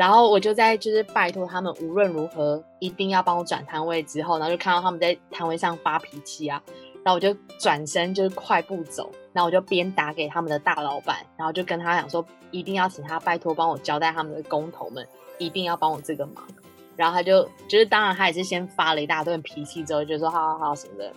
[0.00, 6.58] 然后我就在就是拜托他们无论如何一定要帮我转摊位之后，然后就看到他们在摊位上发脾气啊，
[7.04, 16.48] 然后我就转身就是快步走，然后我就边打给他们的大老板，然后就跟他讲说一定要请他拜托帮我交代他们的工头们一定要帮我这个忙。
[16.96, 21.12] 然后他就就是当然他也是先发了一大顿脾气之后就说好好好什么的，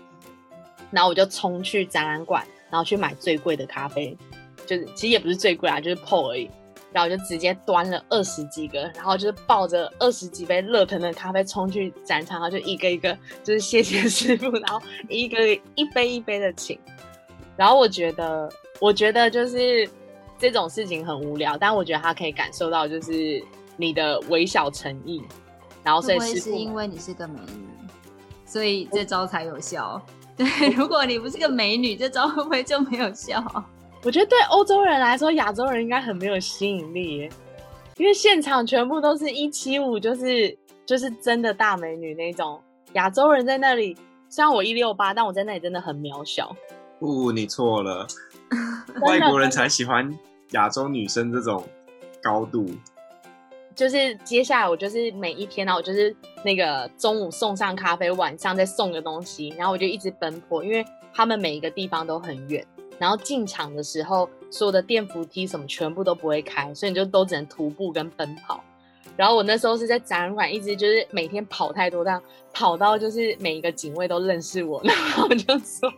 [0.91, 4.17] 然后我就冲去展览馆，然后去买最贵的咖啡。
[4.65, 6.49] 就是其实也不是最贵啊，就是破而已。
[6.93, 15.37] 然后我就直接端了二十几个，然后就是抱着二十几杯热腾腾咖啡冲去展场，然后就一个一个就是谢谢师傅，然后一个
[15.75, 16.77] 一杯一杯的请。
[17.55, 19.89] 然后我觉得，我觉得就是
[20.37, 23.43] 这种事情很无聊，但我觉得他可以感受到就是
[23.77, 25.21] 你的微小诚意。
[25.83, 27.67] 然后所以会是因为你是个美女，
[28.45, 30.01] 所以这招才有效。
[30.35, 33.43] 对，如果你不是个美女，这招会不会就没有效？
[34.03, 37.31] 我觉得对欧洲人来说，亚洲人应该很没有吸引力耶，
[37.95, 42.61] 因为现场全部都是一七五，就是就是真的大美女那种。
[42.93, 43.95] 亚洲人在那里，
[44.29, 46.53] 虽然我一六八，但我在那里真的很渺小。
[46.99, 48.05] 不，你错了，
[49.07, 50.13] 外国人才喜欢
[50.51, 51.63] 亚洲女生这种
[52.21, 52.69] 高度。
[53.73, 62.63] 就是接下来我就是每一天呢，我就是那个中午送上咖啡，晚上再送个东西，然后我就一直奔波，因为他们每一个地方都很远。
[62.99, 68.63] 然后进场的时候，所有的电扶梯什么全部都不会开，所以你就都只能徒步跟奔跑。
[69.15, 72.19] 然后我那时候是在展览馆，一直就是每天跑太多，这样
[72.51, 74.81] 跑到就是每一个警卫都认识我。
[74.83, 75.93] 然后我就说，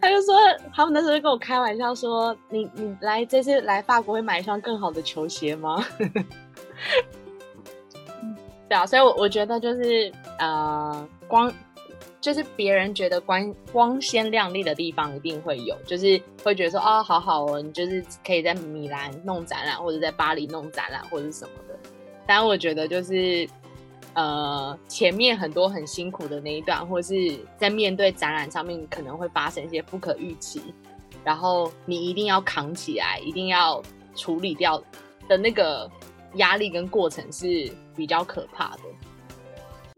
[0.00, 0.34] 他就说
[0.72, 5.84] 他们那时候就跟我开玩笑说：“你你来这次来法国会买一双更好的球鞋吗？”
[8.68, 11.52] 对啊，所以我我觉得就是呃光。
[12.20, 21.78] 就是别人觉得光光鲜亮丽的地方一定会有，就是会觉得说哦，好好哦，你就是可以在米兰弄展览，或者在巴黎弄展览，或者什么的。
[22.26, 23.48] 但我觉得就是
[24.14, 30.60] 呃，前面很多很辛苦的那一段，或是在面对展览上面可能会发生一些不可预期，
[31.22, 33.80] 然后你一定要扛起来，一定要
[34.16, 34.82] 处理掉
[35.28, 35.88] 的那个
[36.34, 38.82] 压力跟过程是比较可怕的。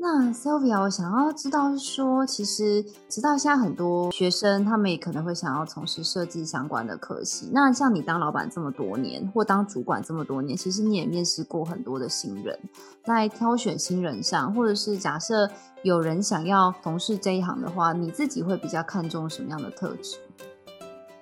[0.02, 7.50] 那 Sylvia，我想要知道是说，其实直到现在很多学生，他们也可能会想要从事设计相关的科系。
[7.52, 12.58] 那像你当老板这么多年，或当主管这么多年，其实你也面试过很多的新人，
[13.04, 15.50] 在挑选新人上，或者是假设
[15.82, 20.16] 有人想要从事这一行的话，你自己会比较看重什么样的特质？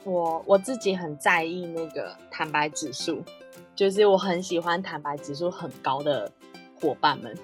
[0.05, 3.25] 我我自己很在意那个坦白指数，
[3.75, 6.31] 就是我很喜欢坦白指数很高的
[6.81, 7.37] 伙伴们。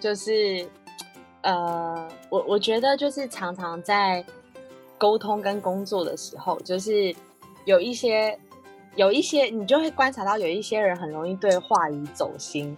[0.00, 0.68] 就是，
[1.42, 4.24] 呃，我我觉得就是常常在
[4.96, 7.14] 沟通跟工作的时候，就是
[7.64, 8.38] 有一些
[8.96, 12.76] 有一些，你就会观察到有一些人很容易对话语走心，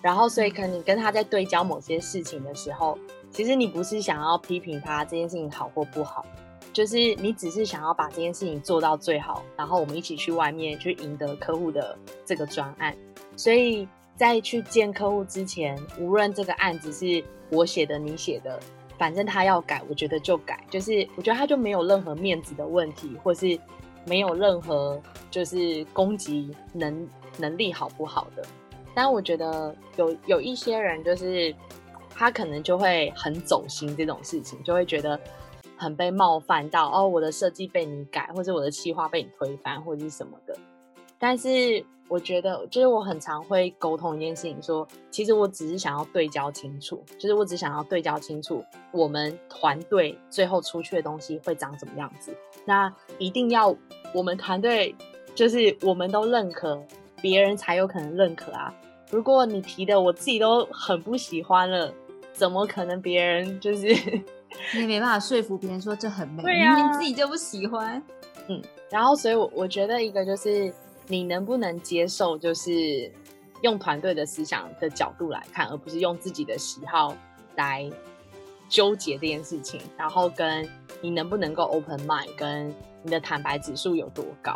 [0.00, 2.98] 然后所以可能你跟他在对焦某些事情的时候，
[3.30, 6.24] 其实你不是想要批评他这件事情好或不好，
[6.72, 12.96] 就是你只是想要把这件事情做到最好，然后我们一起去外面去赢得客户的这个专案。
[13.36, 13.86] 所以
[14.18, 18.58] 在去见客户之前，无论这个案子是我写的、你写的，
[18.98, 20.58] 反正他要改，我觉得就改。
[20.68, 23.56] 就是我觉得他就没有任何面子的问题，或是
[24.04, 25.00] 没有任何
[25.30, 28.42] 就是攻击能能力好不好的。
[28.92, 31.54] 但我觉得有有一些人，就是
[32.10, 35.18] 他可能就会很走心这种事情，就会觉得
[35.76, 40.56] 很被冒犯到哦，我的设计被你改，或者我的企划被你推翻，或者是什么的。
[41.20, 52.34] 但是我觉得，就是我很常会沟通一件事情说，说其实我只是想要对焦清楚，就是我只想要对焦清楚我们团队最后出去的东西会长什么样子。
[52.64, 53.74] 那一定要
[54.14, 54.94] 我们团队
[55.34, 56.80] 就是我们都认可，
[57.20, 58.74] 别人才有可能认可啊。
[59.10, 61.92] 如果你提的我自己都很不喜欢了，
[62.32, 63.86] 怎么可能别人就是
[64.74, 68.02] 你也没办法说服别人说这很美，对呀、啊，你自己就不喜欢。
[68.48, 70.72] 嗯，然后所以我，我我觉得一个就是
[71.08, 73.10] 你能不能接受，就是
[73.62, 77.16] 用团队的思想的角度来看，而不是用自己的喜好
[77.56, 77.90] 来
[78.68, 79.80] 纠结这件事情。
[79.96, 80.68] 然后跟
[81.00, 84.54] 你能不能够 open mind，跟你的坦白指数有多高。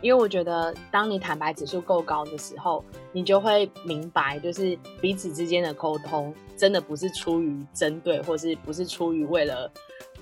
[0.00, 9.70] 因为我觉得，当你坦白指数够高的时候，你就会明白，就是彼此之间的沟通真的不是出于针对，或是不是出于为了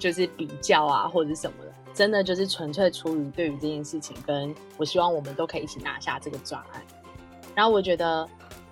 [0.01, 6.83] 就是比较啊，或者什么的，真的就是纯粹出于对于这件事情，跟我希望我们都可以一起拿下这个专案。
[7.55, 8.29] 然后我觉得，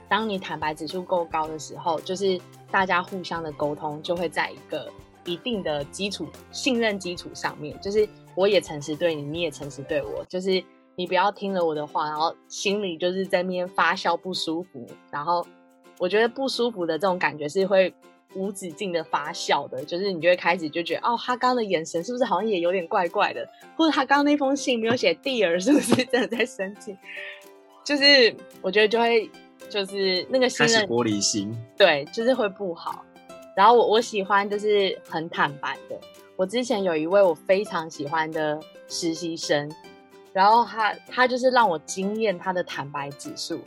[0.09, 4.91] 当你坦白指数够高的时候，就是大家互相的沟通就会在一个
[5.25, 10.65] 一定的基础信任基础上面，就是我也诚实对你，你也诚实对我，就是。
[10.99, 14.85] 你不要听了我的话，然后心里就是在那边发笑不舒服。
[15.13, 15.47] 然后
[16.01, 17.95] 我觉得不舒服的这种感觉是会
[18.35, 23.49] 无止境的发笑的，就是你就会开始就觉得，哦，他刚刚的眼神是不是好像也有点怪怪的？
[23.77, 26.97] 或者他刚刚那封信没有写 Dear，是不是真的在生气？
[27.85, 29.31] 就是我觉得就会
[29.69, 33.05] 就是那个心开始玻璃心，对，就是会不好。
[33.57, 35.99] 然后我我喜欢就是很坦白的。
[36.37, 39.71] 我之前有一位我非常喜欢的实习生。
[40.31, 43.59] 然后他他就是让我惊艳他的坦白指数，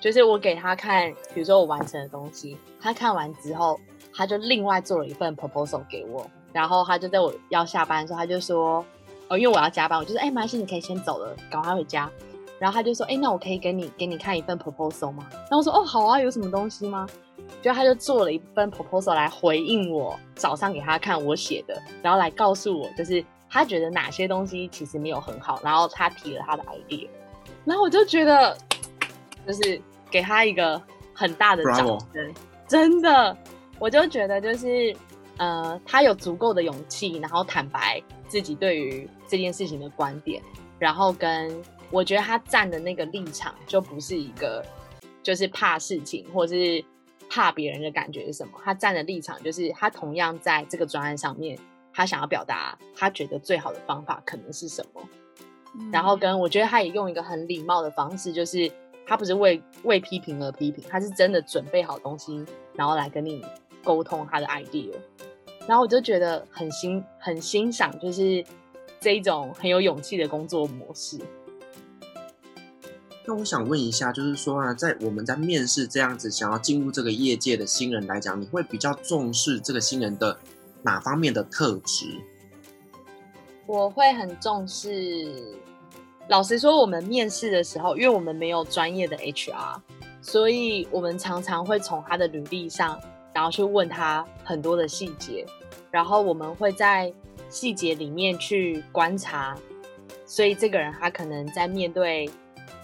[0.00, 3.78] 就是我给他看，比如说我完成的东西，他看完之后，
[4.14, 8.84] 他就另外做了一份 proposal 给我，然后他就在我要下班的时候，他就说，
[9.28, 12.10] 哦，因为我要加班，我就说，哎，没关系你可以先走了，赶快回家。
[12.58, 15.26] 然后他就说，哎，那我可以给你给你看一份 proposal 吗？
[15.30, 17.06] 然后我说，哦，好啊，有什么东西吗？
[17.60, 23.24] 就他就做了一份 proposal 来回应我早上给他看我写的，然后来告诉我就是。
[23.46, 27.06] 他觉得哪些东西其实没有很好，然后他提了他的 idea，
[27.64, 28.56] 然后我就觉得，
[29.46, 30.80] 就是给他一个
[31.12, 32.34] 很大的掌声
[32.66, 33.36] 真的，
[33.84, 34.96] 我就觉得就是，
[35.36, 40.42] 呃，他有足够的勇气，然后坦白自己对于这件事情的观点，
[40.78, 41.54] 然后跟
[41.90, 44.64] 我觉得他站的那个立场就不是一个，
[45.22, 46.82] 就是怕事情或是
[47.28, 51.58] 怕别人的感觉是什么，他站的立场就是他同样在这个专案上面。
[51.92, 55.02] 他想要表达，他觉得最好的方法可能是什么？
[55.78, 58.68] 嗯、然后跟我觉得他也用一个很礼貌的方式，就是
[59.06, 63.44] 他不是为为批评而批评，他是真的准备好东西，然后来跟你
[63.84, 64.90] 沟通他的 idea。
[65.66, 68.44] 然后我就觉得很欣很欣赏，就是
[69.00, 71.18] 这一种很有勇气的工作模式。
[73.26, 80.38] 那我想问一下，就是说啊，在我们在面试这样子想要进入这个业界的新人来讲，你会比较重视这个新人的
[80.82, 82.06] 哪方面的特质？
[83.66, 85.56] 我会很重视。
[86.28, 89.80] 老实说，我们面试的时候，因为我们没有专业的 HR，
[90.20, 93.00] 所以我们常常会从他的履历上，
[93.34, 95.44] 然后去问他很多的细节，
[95.90, 97.12] 然后我们会在
[97.50, 99.54] 细节里面去观察，
[100.24, 102.30] 所以这个人他可能在面对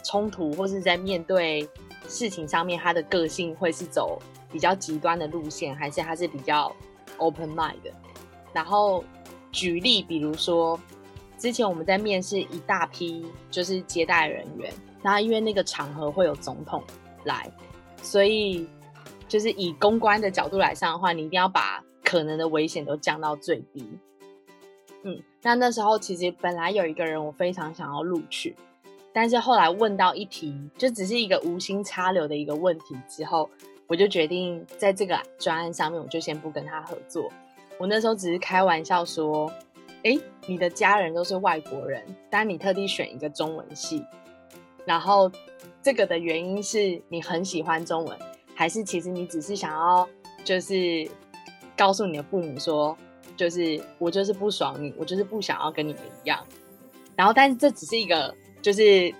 [0.04, 1.66] 冲突或是在面对
[2.08, 4.20] 事情上面，他的个性会是走
[4.50, 6.74] 比较极端的路线，还是他是比较
[7.18, 7.92] open mind 的，
[8.52, 9.04] 然后
[9.52, 10.78] 举例，比如说
[11.38, 14.72] 之前我们在面试一大批就是接待人员，
[15.02, 16.82] 那因为那个场合会有总统
[17.24, 17.48] 来，
[18.02, 18.66] 所以
[19.30, 23.88] 就是以公关的角度来上的话，你一定要把可能的危险都降到最低。
[25.04, 28.54] 嗯，那那时候其实本来有一个人我非常想要录取，
[29.12, 33.48] 但是后来问到一题，就只是一个无心插柳的一个问题之后。
[33.86, 37.28] 我就决定在这个专案上面，我就先不跟他合作。
[37.76, 39.52] 我那时候只是开玩笑说
[40.06, 40.16] ：“哎，
[40.46, 42.00] 你的家人都是外国人，
[42.30, 44.06] 但你特地选一个中文系，
[44.84, 45.28] 然后
[45.82, 48.16] 这个的原因是你很喜欢中文，
[48.60, 50.06] 还是其实你只是想要
[50.44, 51.08] 就是
[51.74, 52.94] 告诉你的父母说，
[53.34, 56.38] 就是我就是不爽你，我就是不想要跟你们一样。
[57.16, 59.10] 然后，但是这只是一个就是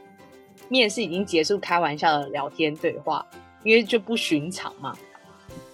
[0.69, 3.27] 面试已经结束开玩笑的聊天对话，
[3.65, 4.95] 因为就不寻常嘛。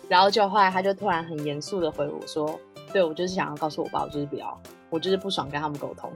[0.08, 2.60] 然后就后来他就突然很严肃的回我说
[2.94, 6.08] ：“对，我就是想要告诉我爸，我就是不要，我就是不爽跟他们沟通。”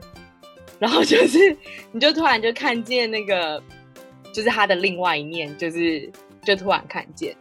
[0.79, 1.37] 然后就是
[1.91, 3.61] 你就突然就看见那个
[4.33, 6.09] 就是他的另外一面，就是
[6.45, 7.35] 就突然看见。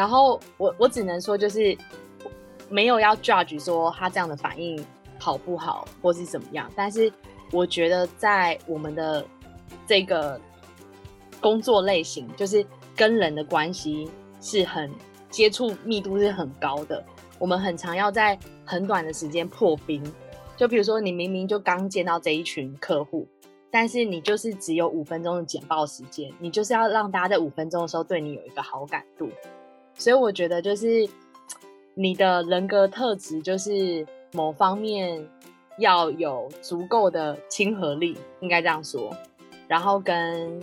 [0.00, 1.76] 然后我我只能说就是
[2.70, 4.82] 没有要 judge 说他这样的反应
[5.18, 7.12] 好不好或是怎么样，但是
[7.52, 9.22] 我觉得在我们的
[9.86, 10.40] 这个
[11.38, 12.64] 工作类型，就是
[12.96, 14.90] 跟人的关系是很。
[15.30, 17.04] 接触密度是很高的，
[17.38, 20.02] 我们很常要在很短的时间破冰。
[20.56, 23.28] 就比如说，你明明就刚见到这一群客户，
[23.70, 29.28] 但是你就是只有五分钟的简报时间，你就是要让大家在五分钟的时候对你有一个好感度。
[29.94, 31.08] 所以我觉得，就是
[31.94, 35.26] 你的人格特质，就是某方面
[35.78, 39.14] 要有足够的亲和力，应该这样说。
[39.68, 40.60] 然后跟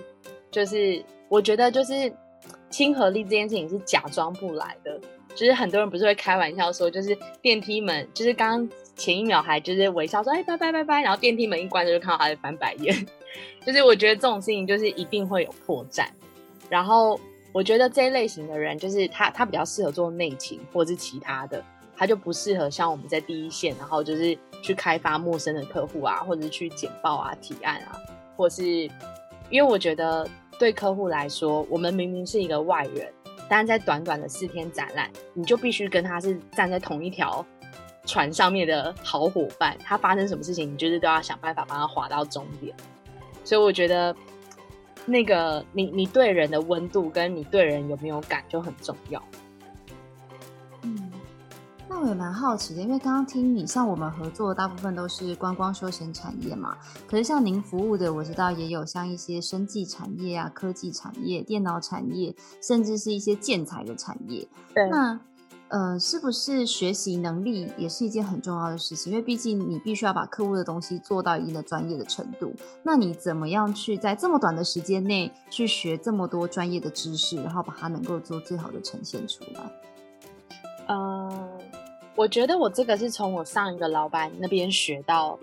[0.52, 2.12] 就是，我觉得就是。
[2.70, 5.00] 亲和力这件事情是假装不来的，
[5.34, 12.94] 就是很多人不是会开玩笑说，就是电梯门，就是刚前一秒还就是微笑说，哎，拜拜拜拜，然后电梯门一关就看到他在翻白眼，
[13.66, 16.08] 就是我觉得这种事情就是一定会有破绽。
[16.70, 17.18] 然后
[17.58, 21.64] 我觉得这一类型的人，就是他他比较适合做内勤或者是其他的，
[21.96, 27.98] 他就不适合像我们在第一线，然后就是去开发陌生的客户啊，或者是去简报啊、提案啊，
[28.36, 28.64] 或是
[29.50, 30.30] 因为我觉得。
[30.60, 33.14] 对客户来说，我们明明是一个外人，
[33.48, 37.46] 但在短短的四天展览，你就必须跟他是站在同一条
[38.08, 39.78] 船上面的好伙伴。
[39.84, 42.76] 他发生什么事情，你就是都要想办法帮他划到终点。
[43.44, 44.16] 所以我觉得，
[45.08, 49.24] 那个你你对人的温度跟你对人有没有感就很重要。
[50.84, 51.12] 嗯
[51.90, 56.78] 那我也蛮好奇的，因为刚刚听你，像我们合作的大部分都是观光休闲产业嘛，
[57.08, 64.46] 可是像您服务的，我知道也有像一些生技产业啊、科技产业、电脑产业，甚至是一些建材的产业。
[64.76, 64.88] 对。
[64.90, 65.18] 那
[65.70, 69.12] 呃，是不是学习能力也是一件很重要的事情？
[69.12, 72.54] 因为毕竟你必须要把客户的东西做到一定的专业的程度。
[72.84, 79.62] 那你怎么样去在这么短的时间内去学这么多专业的知识，然后把它能够做最好的呈现出来？
[80.88, 81.50] 嗯、
[82.16, 85.38] 我觉得我这个是从我上一个老板那边学到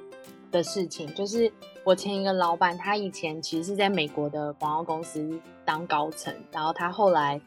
[0.50, 1.52] 的事情，就是
[1.84, 7.38] 我前一个老板，他以前其实是在美国的广告公司当高层，然后他后来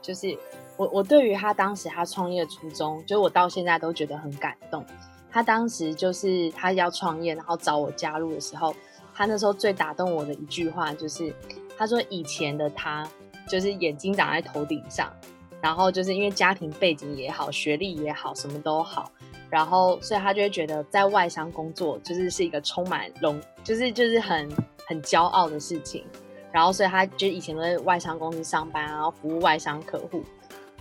[0.00, 0.34] 就是
[0.76, 4.84] 我我对于他当时他创业初衷，就我到现在都觉得很感动。
[5.30, 8.74] 他当时就是他要创业，然后找我加入的时候，
[9.14, 11.34] 他那时候最打动我的一句话就是，
[11.76, 13.08] 他说以前的他
[13.48, 15.12] 就是眼睛长在头顶上。
[15.60, 19.08] 然后就是因为家庭背景也好，学历也好，什么都好，
[19.48, 24.50] 然后所以他就会觉得在外商工作就是是一个充满荣，就是就是很
[24.88, 26.04] 很骄傲的事情。
[26.50, 30.24] 然后所以他就以前都在外商公司上班，然后服务外商客户。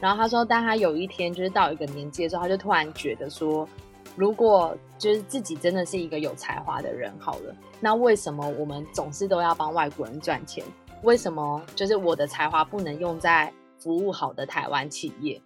[0.02, 3.70] 然后他说，当他有一天就是到一个年纪的时候，他就突然觉得说，
[4.16, 10.66] 如果就是自己真的是一个有才华的人好了，那为什么我们总是都要帮外国人赚钱？
[11.04, 15.42] 为什么就是我的才华不能用在服务好的台湾企业，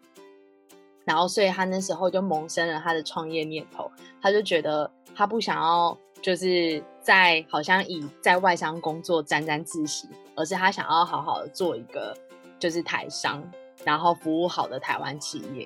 [1.03, 3.91] 然后所以他那时候就萌生了他的创业念头。
[4.21, 12.13] 他就觉得他不想要就是在好像以在外商工作沾沾自喜，而是他想要好好的做一个
[12.59, 13.41] 就是台商，
[13.85, 15.65] 然后服务好的台湾企业。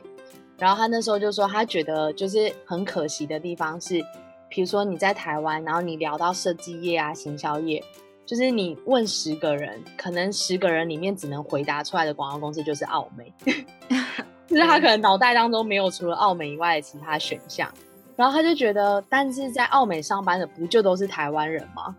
[0.59, 3.99] 然后他那时候就说，他觉得就是很可惜的地方是，
[4.47, 7.84] 比如说你在台湾，然后你聊到设计业啊、行销业。
[8.26, 13.34] 就是你问十个人，可能十个人里面只能回答出来的广告公司就是奥美，
[14.45, 17.67] 就是他可能脑袋当中没有除了奥美以外的其他选项，
[18.15, 21.95] 然后他就觉得，但是在奥美上班的不就都是台湾人吗？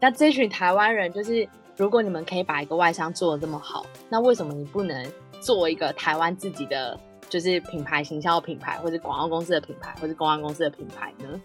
[0.00, 1.46] 那这群台湾人，就是
[1.76, 5.04] 如果你们可以把一个外商做的这么好，那为什么你不能
[5.40, 11.40] 做一个台湾自己的，就是品牌行销品牌，或者广告公司的品牌，或者公关公司的品牌呢？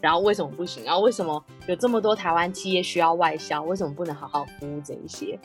[0.00, 0.84] 然后为什么不行？
[0.84, 3.62] 然后为什么有这么多台湾企业需要外销？
[3.62, 5.38] 为什么不能好好服务这一些？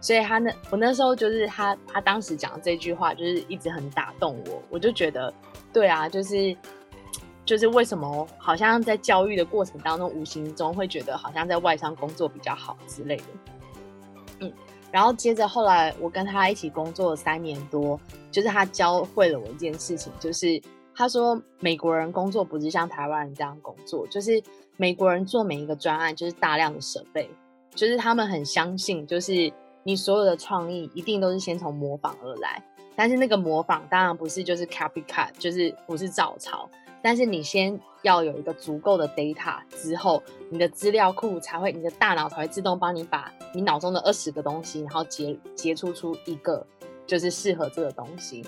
[0.00, 4.62] 所以他那我那时候就是他他当时讲的这句话，就是一直很打动我。
[4.70, 5.32] 我就觉得，
[5.72, 6.56] 对啊，就是
[7.44, 13.24] 就是为什么好像在教育的过程当中，无形中会觉得好像在外商工作比较好之类的。
[14.92, 17.98] 然后接着后来我跟他一起工作了三年多，
[18.30, 20.62] 就是他教会了我一件事情，就是。
[20.94, 24.40] 他说：“美国人工作不是像台湾人这样工作，就是
[24.76, 27.30] 美国人做每一个专案就是大量的设备，
[27.74, 29.50] 就是他们很相信，就是
[29.84, 32.62] 你所有的创意一定都是先从模仿而来，
[32.94, 36.68] 但是那个模仿当然不是就是 copycat，就是不是照抄。
[37.02, 46.64] 但是你先要有一个足够的 data 之后，你的资料库才会，你的大脑才会自动帮你把你脑中的二十个东西，然后结结出出一个
[47.06, 48.44] 就是适合这个东西。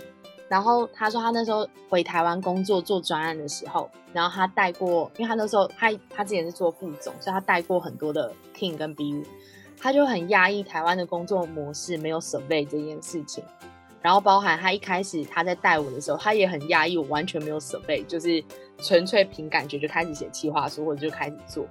[0.49, 9.25] 然后他说他那时候回台湾工作做专案的时候，然后他带过，因为他那时候他他之前是做副总，所以他带过很多的 team 跟 BU，
[9.81, 13.43] 他就很压抑台湾的工作模式没有 survey 这件事情。
[14.05, 18.45] 然后包含他一开始他在带我的时候，他也很压抑，我完全没有设备就是
[18.77, 21.67] 纯粹凭感觉就开始写企划书或者就开始做。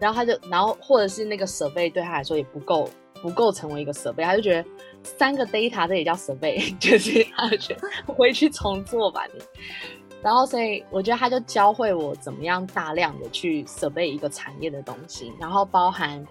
[0.00, 2.90] 然后他就，然后或者是那个设备对他来说也不够，
[3.22, 4.68] 不够成为一个设备他就觉得
[5.04, 9.40] 三个 data 这也叫设备 就是他就觉得回去重做吧你。
[10.20, 16.26] 然后所以我觉得他就教会我怎么样大量的去设备一个产业的东西，然后包含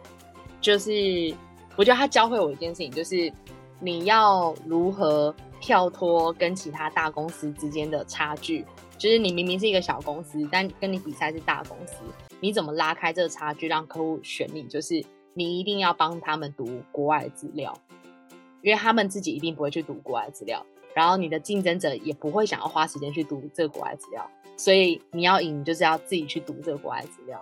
[0.60, 1.34] 就是
[1.78, 3.32] 我觉得他教会我一件事情，就是
[3.80, 5.34] 你要如何。
[5.60, 8.64] 跳脱跟其他大公司之间的差距，
[8.98, 11.96] 就是你明明是一个小公司，但跟你比赛是大公司，
[12.40, 14.64] 你怎么拉开这个差距，让客户选你？
[14.64, 15.04] 就是
[15.34, 17.74] 你一定要帮他们读国外资料，
[18.62, 27.42] 因为他们自己一定不会去读国外资料，然后你的竞争者也不会想要花时间去读这个国外资料，所以你要赢，就是要自己去读这个国外资料。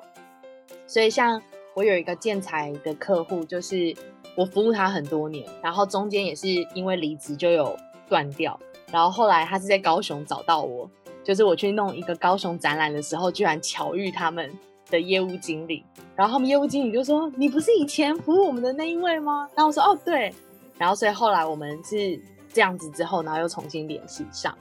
[0.88, 1.41] 所以像
[1.76, 3.93] 我有一个建材的客户，就是
[4.38, 7.78] 我服务他很多年，然后中间也是因为离职就有。
[8.10, 8.60] 断掉，
[8.91, 10.89] 然后后来他是在高雄找到我，
[11.24, 14.51] 就是我去弄一个高雄展览的时候，居然巧遇他们
[14.89, 15.84] 的业务经理，
[16.16, 20.34] 然后他们业务经理就说：“你不是以前服务我们的那一位吗？”然后我说：“哦，对。”
[20.78, 22.20] 然后所以后来我们是
[22.51, 24.56] 这样子之后，然后又重新联系上，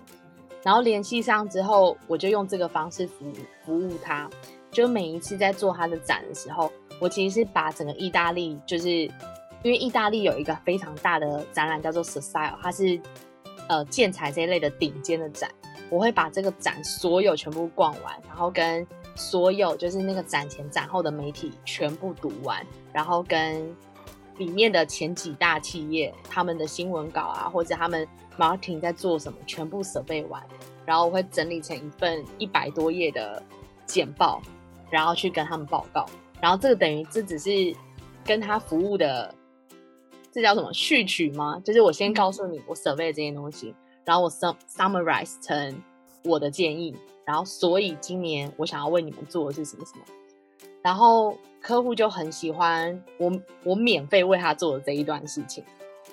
[0.62, 3.32] 然后联系上之后，我就用这个方式服务
[3.64, 4.30] 服务他，
[4.70, 6.70] 就每一次在做他的展的时候，
[7.00, 9.10] 我其实是把整个意大利，就是因
[9.64, 13.00] 为意大利有一个非常大的展览叫做 Sestile，它是。
[13.68, 15.50] 呃，建材这一类的顶尖的展，
[15.88, 23.74] 我会把这个展所有全部逛完，然后跟所有就是那个展前展后的媒体全部读完，然后跟
[24.36, 28.06] 里面的前几大企业他们的新闻稿啊，或者他们
[28.36, 30.42] marketing 在做什么，全部设备完，
[30.84, 33.42] 然后我会整理成一份一百多页的
[33.86, 34.42] 简报，
[34.90, 36.04] 然后去跟他们报告，
[36.40, 37.50] 然后这个等于这只是
[38.24, 39.34] 跟他服务的。
[40.32, 41.60] 这叫什么序曲吗？
[41.62, 45.82] 就是我先告诉你我 survey 这些东西，然后我 sum summarize 成
[46.24, 50.04] 我的建议，然后所以今年我想要为你们做的是什么什么，
[50.80, 53.30] 然后客户就很喜欢我
[53.62, 55.62] 我免费为他做的这一段事情，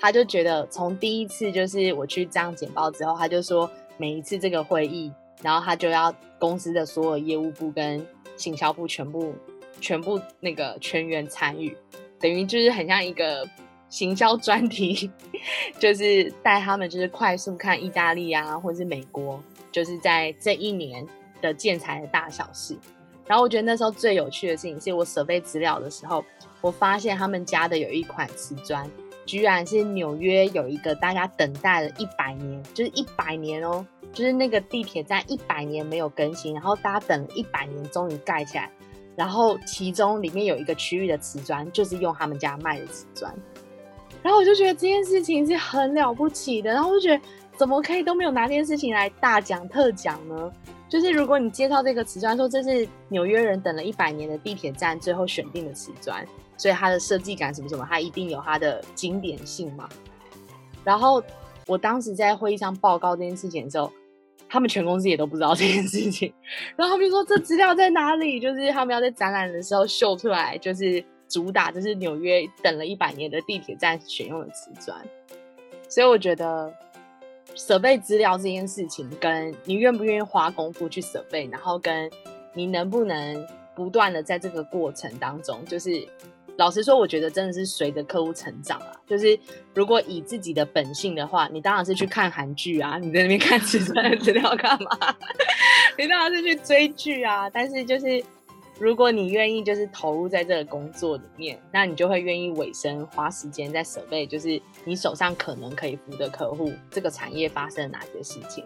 [0.02, 5.10] 他就觉得从第一次就是我去这样简报之后，他就说每一次这个会议，
[5.42, 8.06] 然后他就要公司的所有业务部跟
[8.36, 9.34] 行销部全部
[9.80, 11.78] 全部那个全员参与，
[12.20, 13.48] 等于就是很像一个。
[13.90, 15.10] 行销专题
[15.80, 21.06] 就是带他们，就是快速看意大利啊，或者是美国，就是在这一年
[21.42, 22.78] 的建材的大小事。
[23.26, 26.24] 然后我觉得那时候最有趣的事情是我 survey 资料的时候，
[26.62, 28.90] 我发现他们家的有一款瓷砖，
[29.26, 38.68] 居然是纽约有一个大家等待了一百年，就是一百年哦，就是那个地铁站一百年没有更新，然后大家等了一百年终于盖起来，
[39.16, 43.32] 然后其中里面有一个区域的瓷砖，就是用他们家卖的瓷砖。
[44.22, 47.24] 然后我就觉得这件事情是很了不起的，然后我就觉得
[47.58, 50.52] 怎么可以都没有拿这件事情来大讲特讲呢？
[50.90, 56.26] 就是如果你介绍这个瓷砖，说这是纽约人等了一百年的地铁站最后选定的瓷砖，
[56.58, 59.88] 所以它的设计感什么什么，它一定有它的经典性嘛。
[60.84, 61.24] 然后
[61.68, 63.92] 我当时在会议上报告这件事情的时候，
[64.50, 66.34] 他们全公司也都不知道这件事情。
[66.76, 68.40] 然后他们就说这资料在哪里？
[68.40, 71.02] 就是他们要在展览的时候秀出来，就是。
[71.30, 75.00] 主打就是纽约等了一百年的地铁站选用的瓷砖，
[75.88, 76.74] 所以我觉得
[77.56, 82.10] survey 资料这件事情，跟你愿不愿意花功夫去 survey，然后跟
[82.56, 86.04] 你能不能不断的在这个过程当中，就是
[86.58, 88.92] 老实说，我觉得真的是随着客户成长啊。
[89.08, 89.40] 就是
[89.76, 94.90] 如果以自己的本性的话，你当然是去看韩剧啊，你在那边看瓷砖的资料干嘛？
[95.96, 98.24] 你当然是去追剧啊，但是就是。
[98.80, 108.64] 如果你愿意就是投入在这个工作里面，那你就会愿意委身花时间在 survey，就是你手上可能可以服的客户，这个产业发生了哪些事情，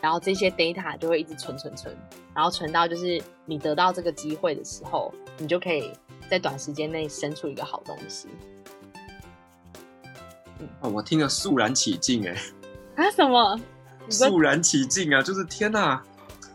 [0.00, 1.96] 然后这些 data 就会一直存存存，
[2.34, 5.92] 然后存到就是你得到这个机会的时候，你就可以
[6.28, 8.26] 在短时间内生出一个好东西。
[10.58, 12.36] 嗯，哦，我听了肃然起敬哎！
[12.96, 13.60] 啊什么？
[14.08, 15.22] 肃然起敬啊！
[15.22, 16.02] 就是天哪，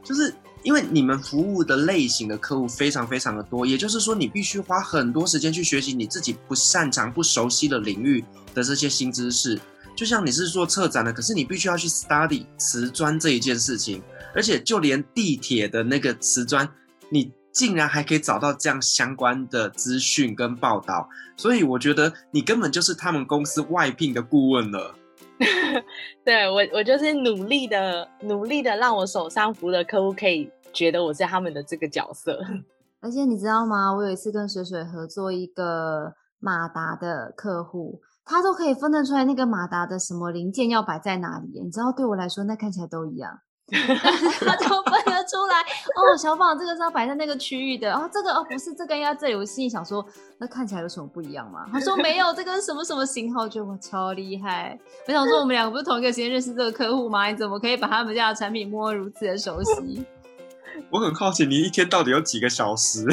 [0.03, 0.35] 就是。
[0.63, 9.59] 因为你们服务的类型的客户非常非常的多，也就是说，你必须花很多时间去学习你自己不擅长、不熟悉的领域的这些新知识。
[9.95, 14.01] 就像你是做策展的，可是你必须要去 study 瓷砖这一件事情，
[14.35, 16.69] 而且就连地铁的那个瓷砖，
[17.09, 24.93] 你竟然还可以找到这样相关的资讯跟报道，所以我觉得你根本就是他们公司外聘的顾问了。
[26.25, 32.39] 对，我，我就是努力的，努力的让我手上服的客户可以觉得我是他们的这个角色。
[32.99, 33.93] 而且你知道吗？
[33.95, 41.61] 我有一次跟水水合作一个马达的客户，他都可以分得出来那个马达的什么零件要摆在哪里。
[41.63, 43.39] 你知道，对我来说，那看起来都一样。
[44.39, 45.59] 他就分得出来
[45.93, 49.35] 哦，小宝这个是要摆在那个区域的，哦，这个哦不是这个要在这里。
[49.35, 50.05] 我心里想说，
[50.37, 51.65] 那看起来有什么不一样吗？
[51.73, 53.41] 他说没有，这个是什么什么型号？
[53.41, 54.79] 我觉得我超厉害。
[55.05, 57.27] 我想说，我们两个不是同一个时间认识这个客户吗？
[57.27, 60.05] 你怎么可以把他们家的产品摸如此的熟悉？
[60.89, 63.05] 我很好奇，你一天到底有几个小时？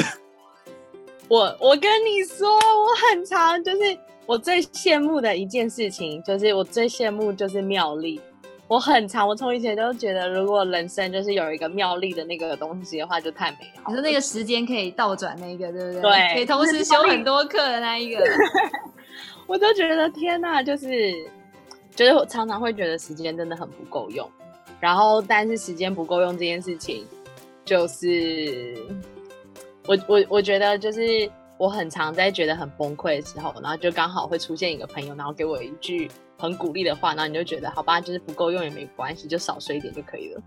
[1.27, 3.77] 我我跟你说，我很长，就是
[4.25, 8.21] 我最羡慕的一件事情，就是我最羡慕就是妙丽。
[8.67, 13.91] 我很常，我从以前都觉得，如果人生就是有一个妙丽的那个东西的话，就太美好。
[13.91, 16.01] 你说那个时间可以倒转那个，对不对？
[16.01, 18.23] 对，可以同时修很多课的那一个。
[19.45, 21.13] 我都觉得天哪，就是，
[21.95, 24.27] 就是我常常会觉得时间真的很不够用。
[24.79, 27.05] 然后，但是时间不够用这件事情，
[27.63, 28.75] 就是
[29.85, 36.09] 我我我觉得就是我很常在觉得很崩溃的时候，然后就刚好会出现一个朋友，然后给我一句。
[36.45, 40.41] 很鼓励的话，那你就觉得好吧，就是不够用也没关系，就少睡一点就可以了。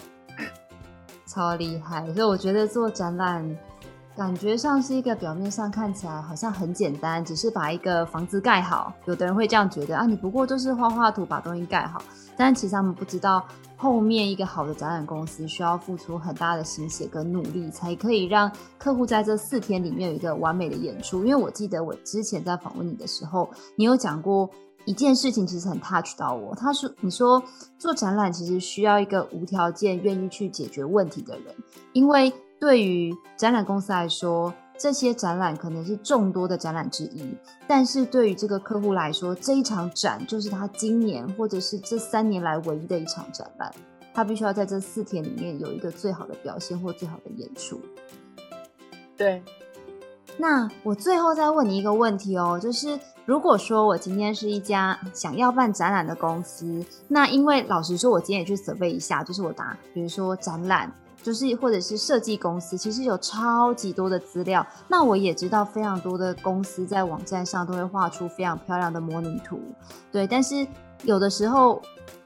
[1.26, 2.10] 超厉害！
[2.14, 3.46] 所以我觉得做展览，
[4.16, 8.94] 感觉上是一个表面上看起来好像很简单，只是把一个房子盖好。
[9.04, 12.02] 有的人会这样觉得啊，你不过就是画画图把东西盖好。
[12.34, 13.46] 但其实他们不知道，
[13.76, 21.26] 后面一个好的展览公司需要付出很大的心血跟努力，才可以让客户在这四天里面有一个完美的演出。
[21.26, 24.48] 因为我记得我之前在访问你的时候，你有讲过。
[24.84, 26.54] 一件事情其实很 touch 到我。
[26.54, 27.42] 他说：“你说
[27.78, 31.54] 做展览其实需要一个无条件愿意去解决问题的人，
[31.92, 37.22] 因为对于展览公司来说，这些展览可能是众多的展览之一。
[37.66, 43.70] 但是对于这个客户来说，这一场展就是他今年或者是这三年来唯一的一场展览，
[44.14, 47.80] 他必须要在这四天里面有一个最好的表现或最好的演出。”
[49.16, 49.42] 对。
[50.40, 60.92] 那我最后再问你一个问题哦，就是如果说我今天是一家想要办展览的公司，那因为老实说，我今天也去 survey 一下，就是我答，比如说展览，
[61.24, 64.64] 就是或者是设计公司，其实有超级多的资料。
[64.86, 69.60] 那我也知道非常多的公司在网站上都会画出非常漂亮的模拟图，
[70.12, 70.24] 对。
[70.24, 70.64] 但是
[71.02, 71.82] 有的时候，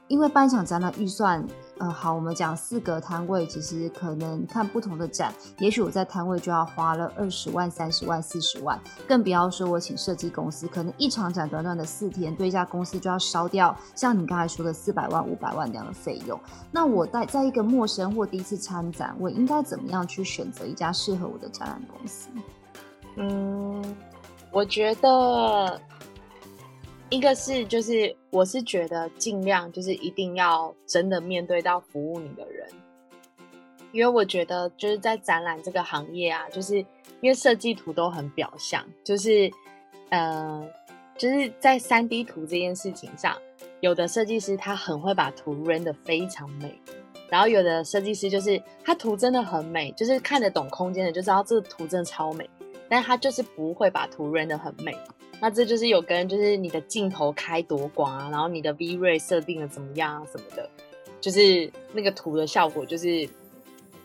[0.07, 1.43] 因为办一场展览预算。
[1.79, 16.39] 呃，好，我们讲四个摊位，其实可能看不同的展，也许我在摊位就要花了二十万、三十万、四十万，更不要说我请设计公司，可能一场展短短的四天，对一家公司就要烧掉像你刚才说的四百万、五百万这样的费用。
[16.71, 22.29] 那我在在一个陌生或第一次参展，我应该怎么样去选择一家适合我的展览公司？
[23.17, 23.83] 嗯，
[24.51, 25.81] 我觉得。
[27.09, 32.67] 一个是就是我是觉得尽量就是一定要真的面对到服务你的人，
[33.91, 39.51] 因为我觉得就是在展览这个行业啊，就是因为设计图都很表象，就是
[40.09, 40.67] 呃
[41.15, 43.37] 就是在 3D 图这件事情上，
[43.81, 46.73] 有的设计师他很会把图 render 非常美，
[47.29, 52.49] 然后有的设计师就是他图真的很美，就是看得懂空间的就知道这个图真的超美，
[52.89, 54.97] 但他就是不会把图 render 很美。
[55.43, 60.69] 那这就是有跟就是你的镜头开多广啊，然后你的 V-Ray 设定的怎么样啊什么的，
[61.19, 63.27] 就是那个图的效果就是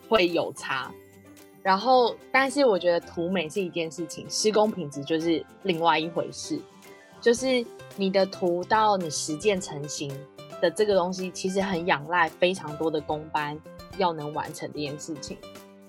[0.09, 0.91] 会有差。
[1.63, 6.59] 然后，但是我觉得图美是一件事情，施工品质就是另外一回事。
[7.21, 7.65] 就是
[7.95, 10.11] 你的图到你实践成型
[10.61, 13.57] 的这个东西，其实很仰赖非常多的工班
[13.97, 15.37] 要能完成这件事情。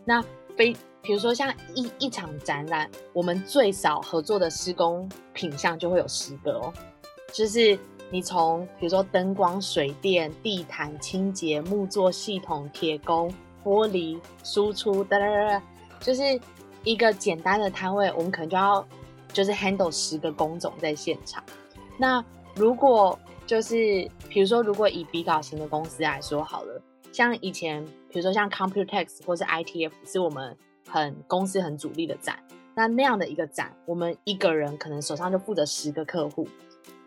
[0.04, 0.24] 那
[0.56, 0.76] 非。
[1.02, 6.72] 比如说像一一场展览，我们最少合作的施工品项就会有十个哦。
[7.32, 7.78] 就是
[8.10, 13.32] 你从比如说灯光、水电、地毯、清洁、木作系统、铁工、
[13.64, 15.62] 玻璃、输出，哒哒哒，
[16.00, 16.22] 就是
[16.84, 18.86] 一个简单的摊位，我们可能就要
[19.32, 21.42] 就是 handle 十个工种在现场。
[21.96, 22.22] 那
[22.54, 23.76] 如果就是
[24.28, 30.54] 比如说，如果以比较型的公司来说好了，像以前比如说像 Computex 或是 ITF 是我们。
[30.90, 32.38] 很公司很主力的展，
[32.74, 36.48] 那那样的一个展，我们一个人可能手上就负责十个客户，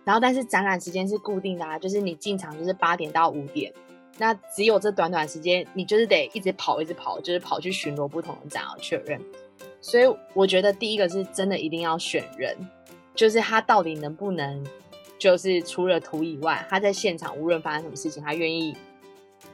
[0.04, 3.74] 然后但是展览时间是固定的啊，就是你进场就是八点到五点，
[4.18, 9.20] 那只有这短短时间，你就是得一直跑，一直跑，就是跑去巡逻不同的展啊确认。
[9.82, 10.04] 所以
[10.34, 12.56] 我觉得第一个是真的一定要选人，
[13.14, 14.66] 就是他到底能不能，
[15.20, 18.74] 就是除了图以外，他在现场无论发生什么事情，他愿意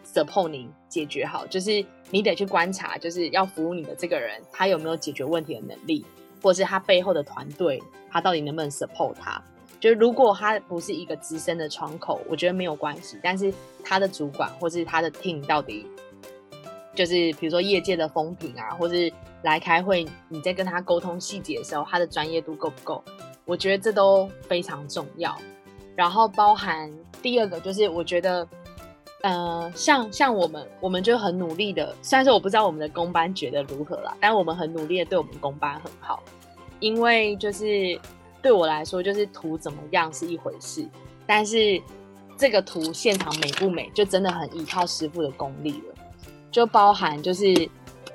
[0.05, 1.47] support 你解决好。
[1.47, 6.05] 就是你得去观察，就是要服务你的这个人，他有没有解决问题的能力，
[6.41, 9.41] 或是他背后的团队，他到底能不能 support 他。
[9.79, 13.17] 就是如果他不是一个资深的窗口，我觉得没有关系。
[13.23, 13.53] 但是
[13.83, 15.87] 他的主管或是他的 team 到底，
[16.93, 19.09] 就是比如说业界的风评啊，或是
[19.43, 23.01] 来开会，你在跟他沟通细节的时候，他的专业度够不够？
[23.45, 25.33] 我觉得这都非常重要。
[25.95, 26.91] 然后包含
[27.21, 28.45] 第二个就是，我觉得，
[29.21, 31.95] 呃，像像我们，我们就很努力的。
[32.01, 36.23] 虽然说我不知道我们的工班觉得如何啦，但我们很努力的对我们工班很好。
[36.79, 37.99] 因为就是
[38.41, 40.87] 对我来说，就是图怎么样是一回事，
[41.27, 41.81] 但是
[42.37, 45.95] 这个图现场美不美，就真的很依靠师傅的功力了。
[46.49, 47.69] 就包含就是，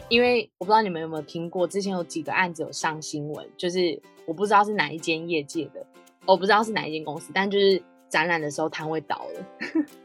[0.08, 5.84] 因为我不知道你们有没有听过，之前有几个案子有上新闻，就是我不知道是哪一间业界的。
[6.26, 9.46] 我不知道是哪一间公司，但就是展览的时候摊位倒了，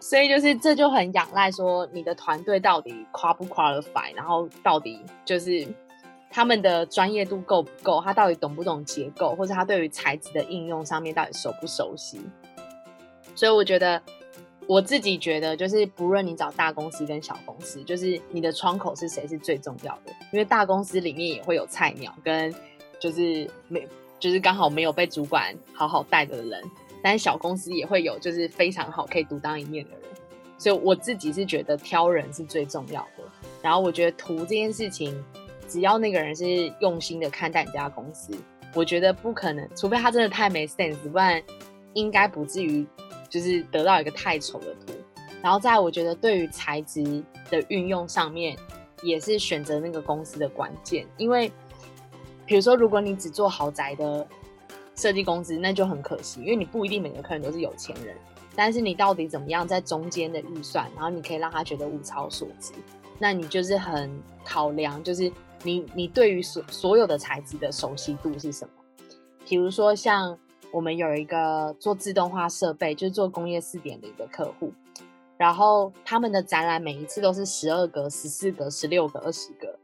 [0.00, 3.82] 所以就是这就很仰赖说你的团队到底夸不夸得
[4.14, 5.66] 然后到底就是
[6.30, 12.20] 他们的专业度够不够，他到底懂不懂结构，或者他对于材质的应用上面到底熟不熟悉。
[13.34, 14.02] 所以我觉得
[14.66, 22.54] 我自己觉得，就是不论你找大公司跟小公司，就是你的窗口是谁是最重要的，因为大公司里面也会有菜鸟跟
[23.00, 23.86] 就是没。
[24.20, 26.62] 就是刚好没有被主管好好带的人，
[27.02, 30.02] 但是小公司也会有，就是非常好可以独当一面的人，
[30.56, 33.24] 所以我自己是觉得挑人是最重要的。
[33.60, 35.22] 然后我觉得图这件事情，
[35.66, 38.32] 只要那个人是用心的看待你家公司，
[38.74, 41.42] 我觉得不可能，除非他真的太没 sense，不然
[41.94, 42.86] 应该不至于
[43.28, 44.92] 就是得到一个太丑的图。
[45.42, 48.56] 然后在我觉得对于材质的运用上面，
[49.02, 51.50] 也是选择那个公司的关键，因为。
[52.44, 54.26] 比如说，如果你只做豪宅的
[54.94, 58.16] 设计公司，那就很可惜，因为你不一定每个客人都是有钱人。
[58.54, 62.72] 但是你到底怎么样在中间的预算，然后你可以让他觉得物超所值，
[63.18, 64.10] 那你就是很
[64.44, 65.32] 考量，就是
[65.62, 68.74] 你你对于所所有的材质的熟悉度是什么？
[69.48, 70.38] 比如说，像
[70.70, 74.70] 我们有一个做自动化设备，就是做工业四点零的客户，
[75.38, 79.74] 然后他们的展览每一次都是十二格、十四格、十六格、二十格。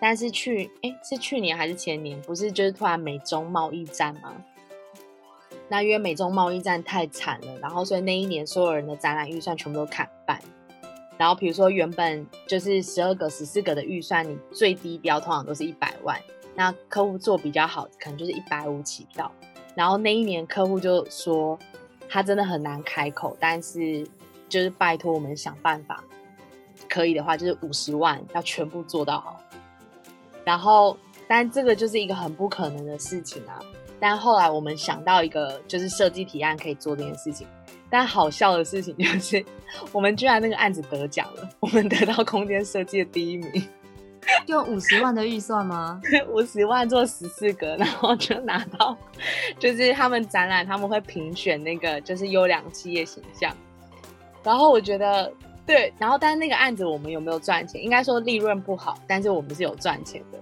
[0.00, 2.20] 但是去哎，是去年还是前年？
[2.22, 4.34] 不是就是突然美中贸易战吗？
[5.68, 10.38] 那因为美中贸易战太惨了，然后所以那一年所有人的展览预算全部都砍半。
[11.16, 16.20] 然后比如说原本就是十二个、十四个的预算，你最低标通常都是一百万。
[16.54, 19.30] 那客户做比较好，可能就是一百五起跳。
[19.74, 21.58] 然后那一年客户就说
[22.08, 24.06] 他真的很难开口，但是
[24.48, 26.04] 就是拜托我们想办法，
[26.88, 29.40] 可以的话就是五十万要全部做到好。
[30.44, 33.58] 然后，但这个就是一个很不可能的事情啊。
[33.98, 37.46] 但后来我们想到一个，就是设计提案可以做这件事情。
[37.88, 39.42] 但好笑的事情就是，
[39.92, 43.68] 我们居然那个案子得奖了，我们得到空间设计的第一名。
[44.46, 46.00] 用五十万的预算吗？
[46.28, 48.96] 五十万做十四个，然后就拿到，
[49.58, 53.54] 就是他们展览他们会评选那个就是优良企业形象。
[54.42, 55.32] 然后我觉得。
[55.66, 57.82] 对，然后但是那个案子我们有没有赚钱？
[57.82, 60.38] 应该说利润不好，但是我们是有赚钱的。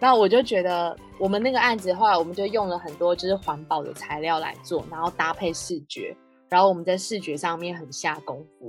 [0.00, 6.14] 那我就觉得我们那个案子的话，我们就用了很多就是环保的材料来做，然后搭配视觉，
[6.48, 8.68] 然后我们在视觉上面很下功夫。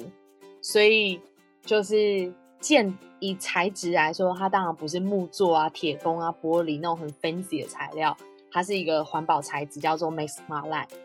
[0.61, 1.19] 所以
[1.63, 8.15] 就是建以材质来说，它当然不是木作啊、铁工啊、玻璃那种很 fancy 的材料，
[8.51, 10.95] 它是一个环保材质，叫做 Make Smart Life。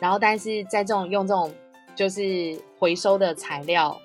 [0.00, 1.54] 然后但是在这种用这种
[1.94, 3.96] 就是回收的材料。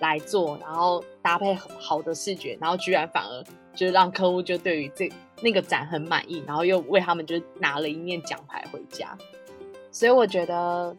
[0.00, 3.44] 来做，然后搭配很好的视觉，然后居然反而
[3.74, 9.16] 就是让客户就对于这那个展很满意，然后又为他们就拿了一面奖牌回家。
[9.92, 10.96] 所以我觉得，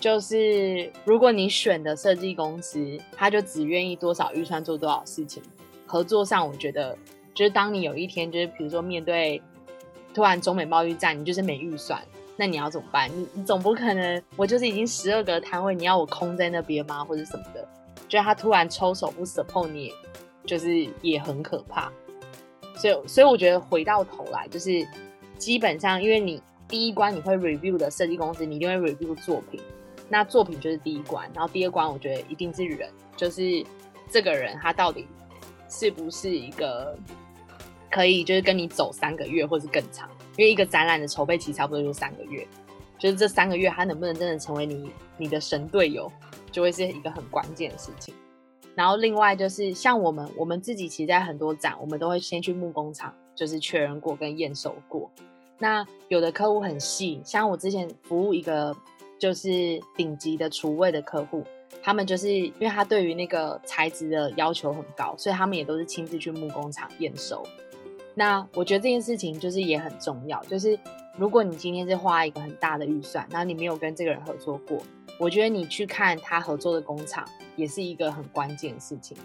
[0.00, 5.42] 就是如果你选的设计公司，他就只愿意多少预算做多少事情，
[5.86, 6.96] 合作上我觉得
[7.34, 9.40] 就是当你有一天就是比如说面对
[10.12, 12.00] 突然中美贸易战，你就是没预算，
[12.36, 13.10] 那你要怎么办？
[13.14, 17.04] 你你总不可能我就是已经十二个摊位，你要我空在那边吗？
[17.04, 17.66] 或者什么的？
[18.14, 19.92] 觉得他突然抽手不 support 你，
[20.46, 21.90] 就是也很可怕。
[22.76, 24.86] 所以，所以我觉得回到头来，就是
[25.36, 29.60] 基本上，因为你第一关你会 review 的设计公司，你一定会 review 作品。
[30.08, 33.42] 那作品就是第一关，然后第二关我觉得一定是人，就是
[34.08, 35.08] 这个人他到底
[35.68, 36.96] 是不是一个
[37.90, 40.08] 可以就是跟你走三个月或是更长？
[40.36, 42.46] 因为一个展览的筹备期差不多就三个月，
[42.96, 46.08] 就是这三个月他能不能真的成为你你的神队友？
[46.54, 48.14] 就会是一个很关键的事情，
[48.76, 55.10] 然后另外就是像我们，我们自己其实在很多展，我们都会先去木工厂，就是确认过跟验收过。
[55.58, 58.72] 那有的客户很细，像我之前服务一个
[59.18, 61.42] 就是顶级的厨卫的客户，
[61.82, 67.44] 他们就是因为他对于那个材质的要求很高，所以他们也都是亲自去木工厂验收。
[68.14, 70.78] 那我觉得这件事情就是也很重要，就是
[71.16, 74.78] 如果你今天是花一个很大的预算，然后你没有跟这个人合作过，
[75.18, 77.24] 我觉得你去看他合作的工厂
[77.56, 79.16] 也是一个很关键的事情。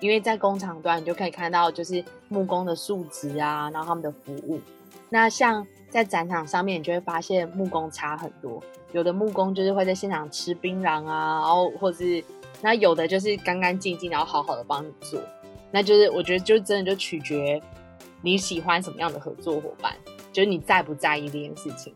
[0.00, 4.60] 因为在工厂端，你就可以看到就是木工的素质啊，然后他们的服务。
[5.08, 8.62] 那像在展场上面，你就会发现木工差很多。
[8.92, 12.22] 有的木工就是会在现场吃槟榔啊，然后或是
[12.60, 15.20] 那有的就是干干净净，然后好好的帮你做。
[15.70, 17.60] 那就是我觉得就真的就取决
[18.20, 19.94] 你喜欢什么样的合作伙伴，
[20.32, 21.94] 就是你在不在意这件事情。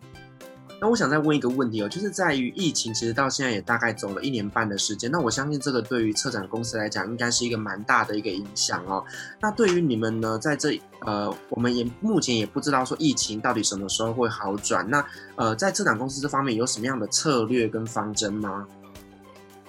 [0.80, 5.10] 那我想再问一个问题哦，就是在于疫情，其实到现在也大概走了一年半的时间。
[5.10, 9.04] 那我相信这个对于策展公司来讲，应该是一个蛮大的一个影响哦。
[9.40, 14.88] 那对于你们呢，在这呃，我们也目前也不知道说疫情到底什么时候会好转。
[14.88, 15.04] 那
[15.34, 18.64] 呃，在策展公司这方面有什么样的策略跟方针吗？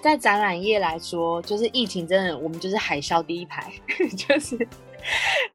[0.02, 3.74] 在展览业来说，就是疫情真的，我们就是海啸第一排，
[4.16, 4.56] 就是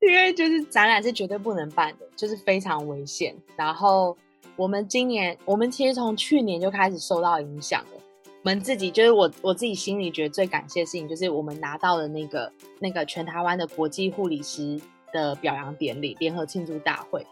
[0.01, 3.37] 因为就是展览是绝对不能办的，就是非常危险。
[3.57, 4.17] 然后。
[4.57, 8.01] 我们今年，我们其实从去年就开始受到影响了。
[8.25, 14.81] 我们自己就是我，我自己心里觉得最感谢的事情，就是我们拿到了那个那个全台湾的国际护理师
[15.13, 17.27] 的表扬典礼联合庆祝大会。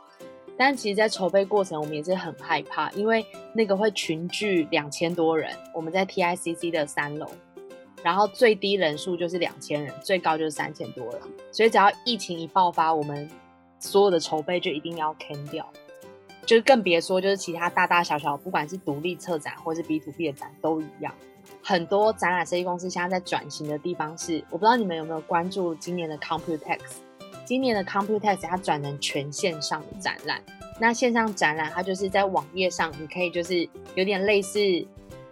[0.56, 5.50] 但其实，在筹备过程，我们也是很害怕，因为那个会群聚两千多人。
[5.74, 7.26] 我们在 TICC 的三楼，
[8.02, 11.20] 然后最低人数就是两千人，最高就是三千多人。
[11.50, 13.28] 所以，只要疫情一爆发，我们
[13.78, 15.66] 所有的筹备就一定要 can 掉。
[16.44, 21.14] 就是更别说，就是其他大大小小，不管是独立策展或是 B to B 的展都一样。
[21.62, 26.78] 很多展览设计公司现在在转型的地方是，我不知道你们有没有关注今年的 Computex。
[27.44, 30.40] 今年的 Computex 它转成全线上的展览。
[30.80, 34.58] 那线上展览它就是在网页上，你可以就是有点类似，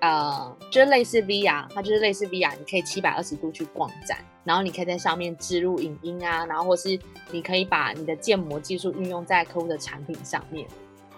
[0.00, 6.98] 呃，就是类似 VR，它就是类似 VR，你可以七百二十度去逛展，然后你可以在上面置入影音啊，然后或是
[7.30, 10.66] 你可以把你的建模技术运用在客户的产品上面。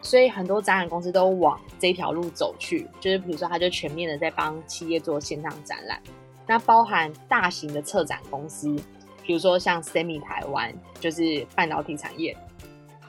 [0.03, 6.03] 所以很多展览公司都往这条路走去，就是比如说，他就全面的在帮企业做线上展览。
[6.45, 8.75] 那包含大型的策展公司，
[9.23, 12.37] 比如说像 SEMI 台湾，就是半导体产业，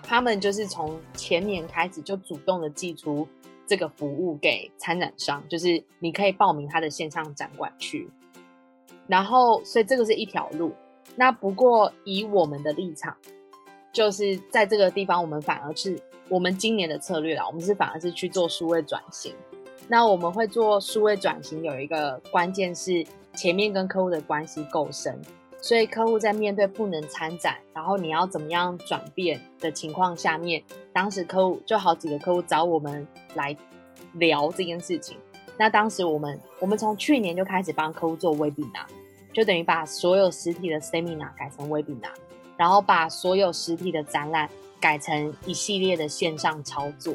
[0.03, 3.27] 他们就是从前年开始就主动的寄出
[3.65, 8.07] 这个服务给参展商，就是你可以报名他的线上展馆去。
[9.07, 10.71] 然后，所以这个是一条路。
[11.15, 13.17] 那不过以我们的立场，
[13.91, 15.99] 就是在这个地方，我们反而是。
[16.29, 19.35] 我们今年的策略啦，我们是反而是去做数位转型。
[19.87, 23.05] 那我们会做数位转型，有一个关键是
[23.35, 25.21] 前面跟客户的关系够深，
[25.61, 30.63] 所以客户在面对不能参展，然后你要怎么样转变的情况下面，
[30.93, 33.05] 当时客户就好几个客户找我们
[33.35, 33.55] 来
[34.13, 35.17] 聊这件事情。
[35.57, 38.87] 那当时我们我们从去年就开始帮客户做 Webinar，
[39.33, 42.13] 就等于把所有实体的 Seminar 改成 Webinar，
[42.55, 44.49] 然后把所有实体的展览。
[44.83, 47.13] 改成一系列的线上操作，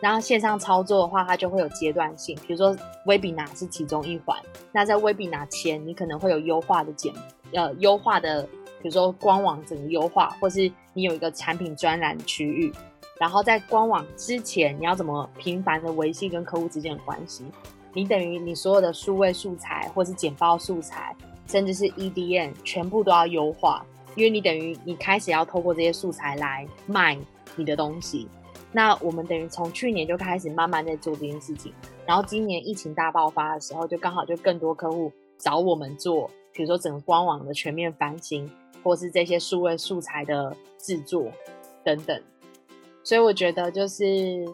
[0.00, 2.74] 然后线上操作的话，它就会有阶段性，比如说
[3.04, 4.34] Webinar 是其中一环。
[4.72, 7.12] 那在 Webinar 前，你可能会有优化的简，
[7.52, 8.42] 呃，优化的，
[8.80, 12.72] 比如说官网整个优化，或是你有一个产品专栏区域。
[13.20, 17.44] 然后在官网之前，你要怎么频繁的维系跟客户之间的关系？
[17.92, 21.14] 你等于你所有的数位素材，或是简报素材，
[21.46, 23.84] 甚至是 EDM，全部都要优化。
[24.18, 27.16] 因为你等于你开始要透过这些素材来卖
[27.54, 28.26] 你的东西，
[28.72, 31.72] 那我们等于从去年就开始慢慢在做这件事情，
[32.04, 38.50] 然后今年疫情大爆发的时候，就刚好就更多客户找我们做，比如说整个官网的全面翻新，
[38.82, 41.30] 或是这些数位素材的制作
[41.84, 42.20] 等等，
[43.04, 44.44] 所以我觉得就是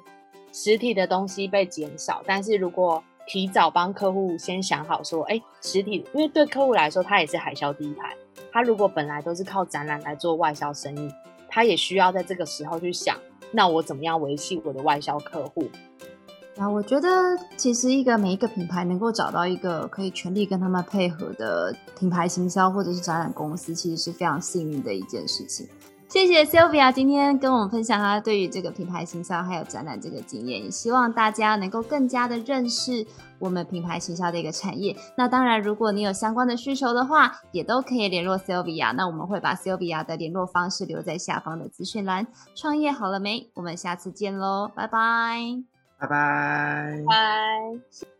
[0.52, 8.14] 实体的东西被减少，但是如果提早帮客户先想好说，哎，实体，因为对客户来说，他也是海啸第一排。
[8.54, 11.12] 他如果本来都是靠展览来做外销生意，
[11.48, 13.18] 他也需要在这个时候去想，
[13.50, 15.68] 那我怎么样维系我的外销客户？
[16.56, 17.08] 啊，我觉得
[17.56, 25.68] 其实一个每一个品牌能够找到一个可以全力跟他们配合的品牌行销或者是展览公司，其实是非常幸运的一件事情。
[26.14, 33.04] 谢谢 Sylvia 今天跟我们分享她对于这个品牌行销还有展览这个经验，也希望大家能够更加的认识
[33.40, 34.94] 我们品牌行销的一个产业。
[35.16, 38.92] 那当然，如果你有相关的需求的话，也都可以联络 Sylvia。
[38.92, 42.28] 那我们会把 Sylvia 的联络方式留在下方的资讯栏。
[42.54, 43.50] 创业好了没？
[43.54, 45.40] 我们下次见喽，拜拜，
[45.98, 48.13] 拜拜，拜。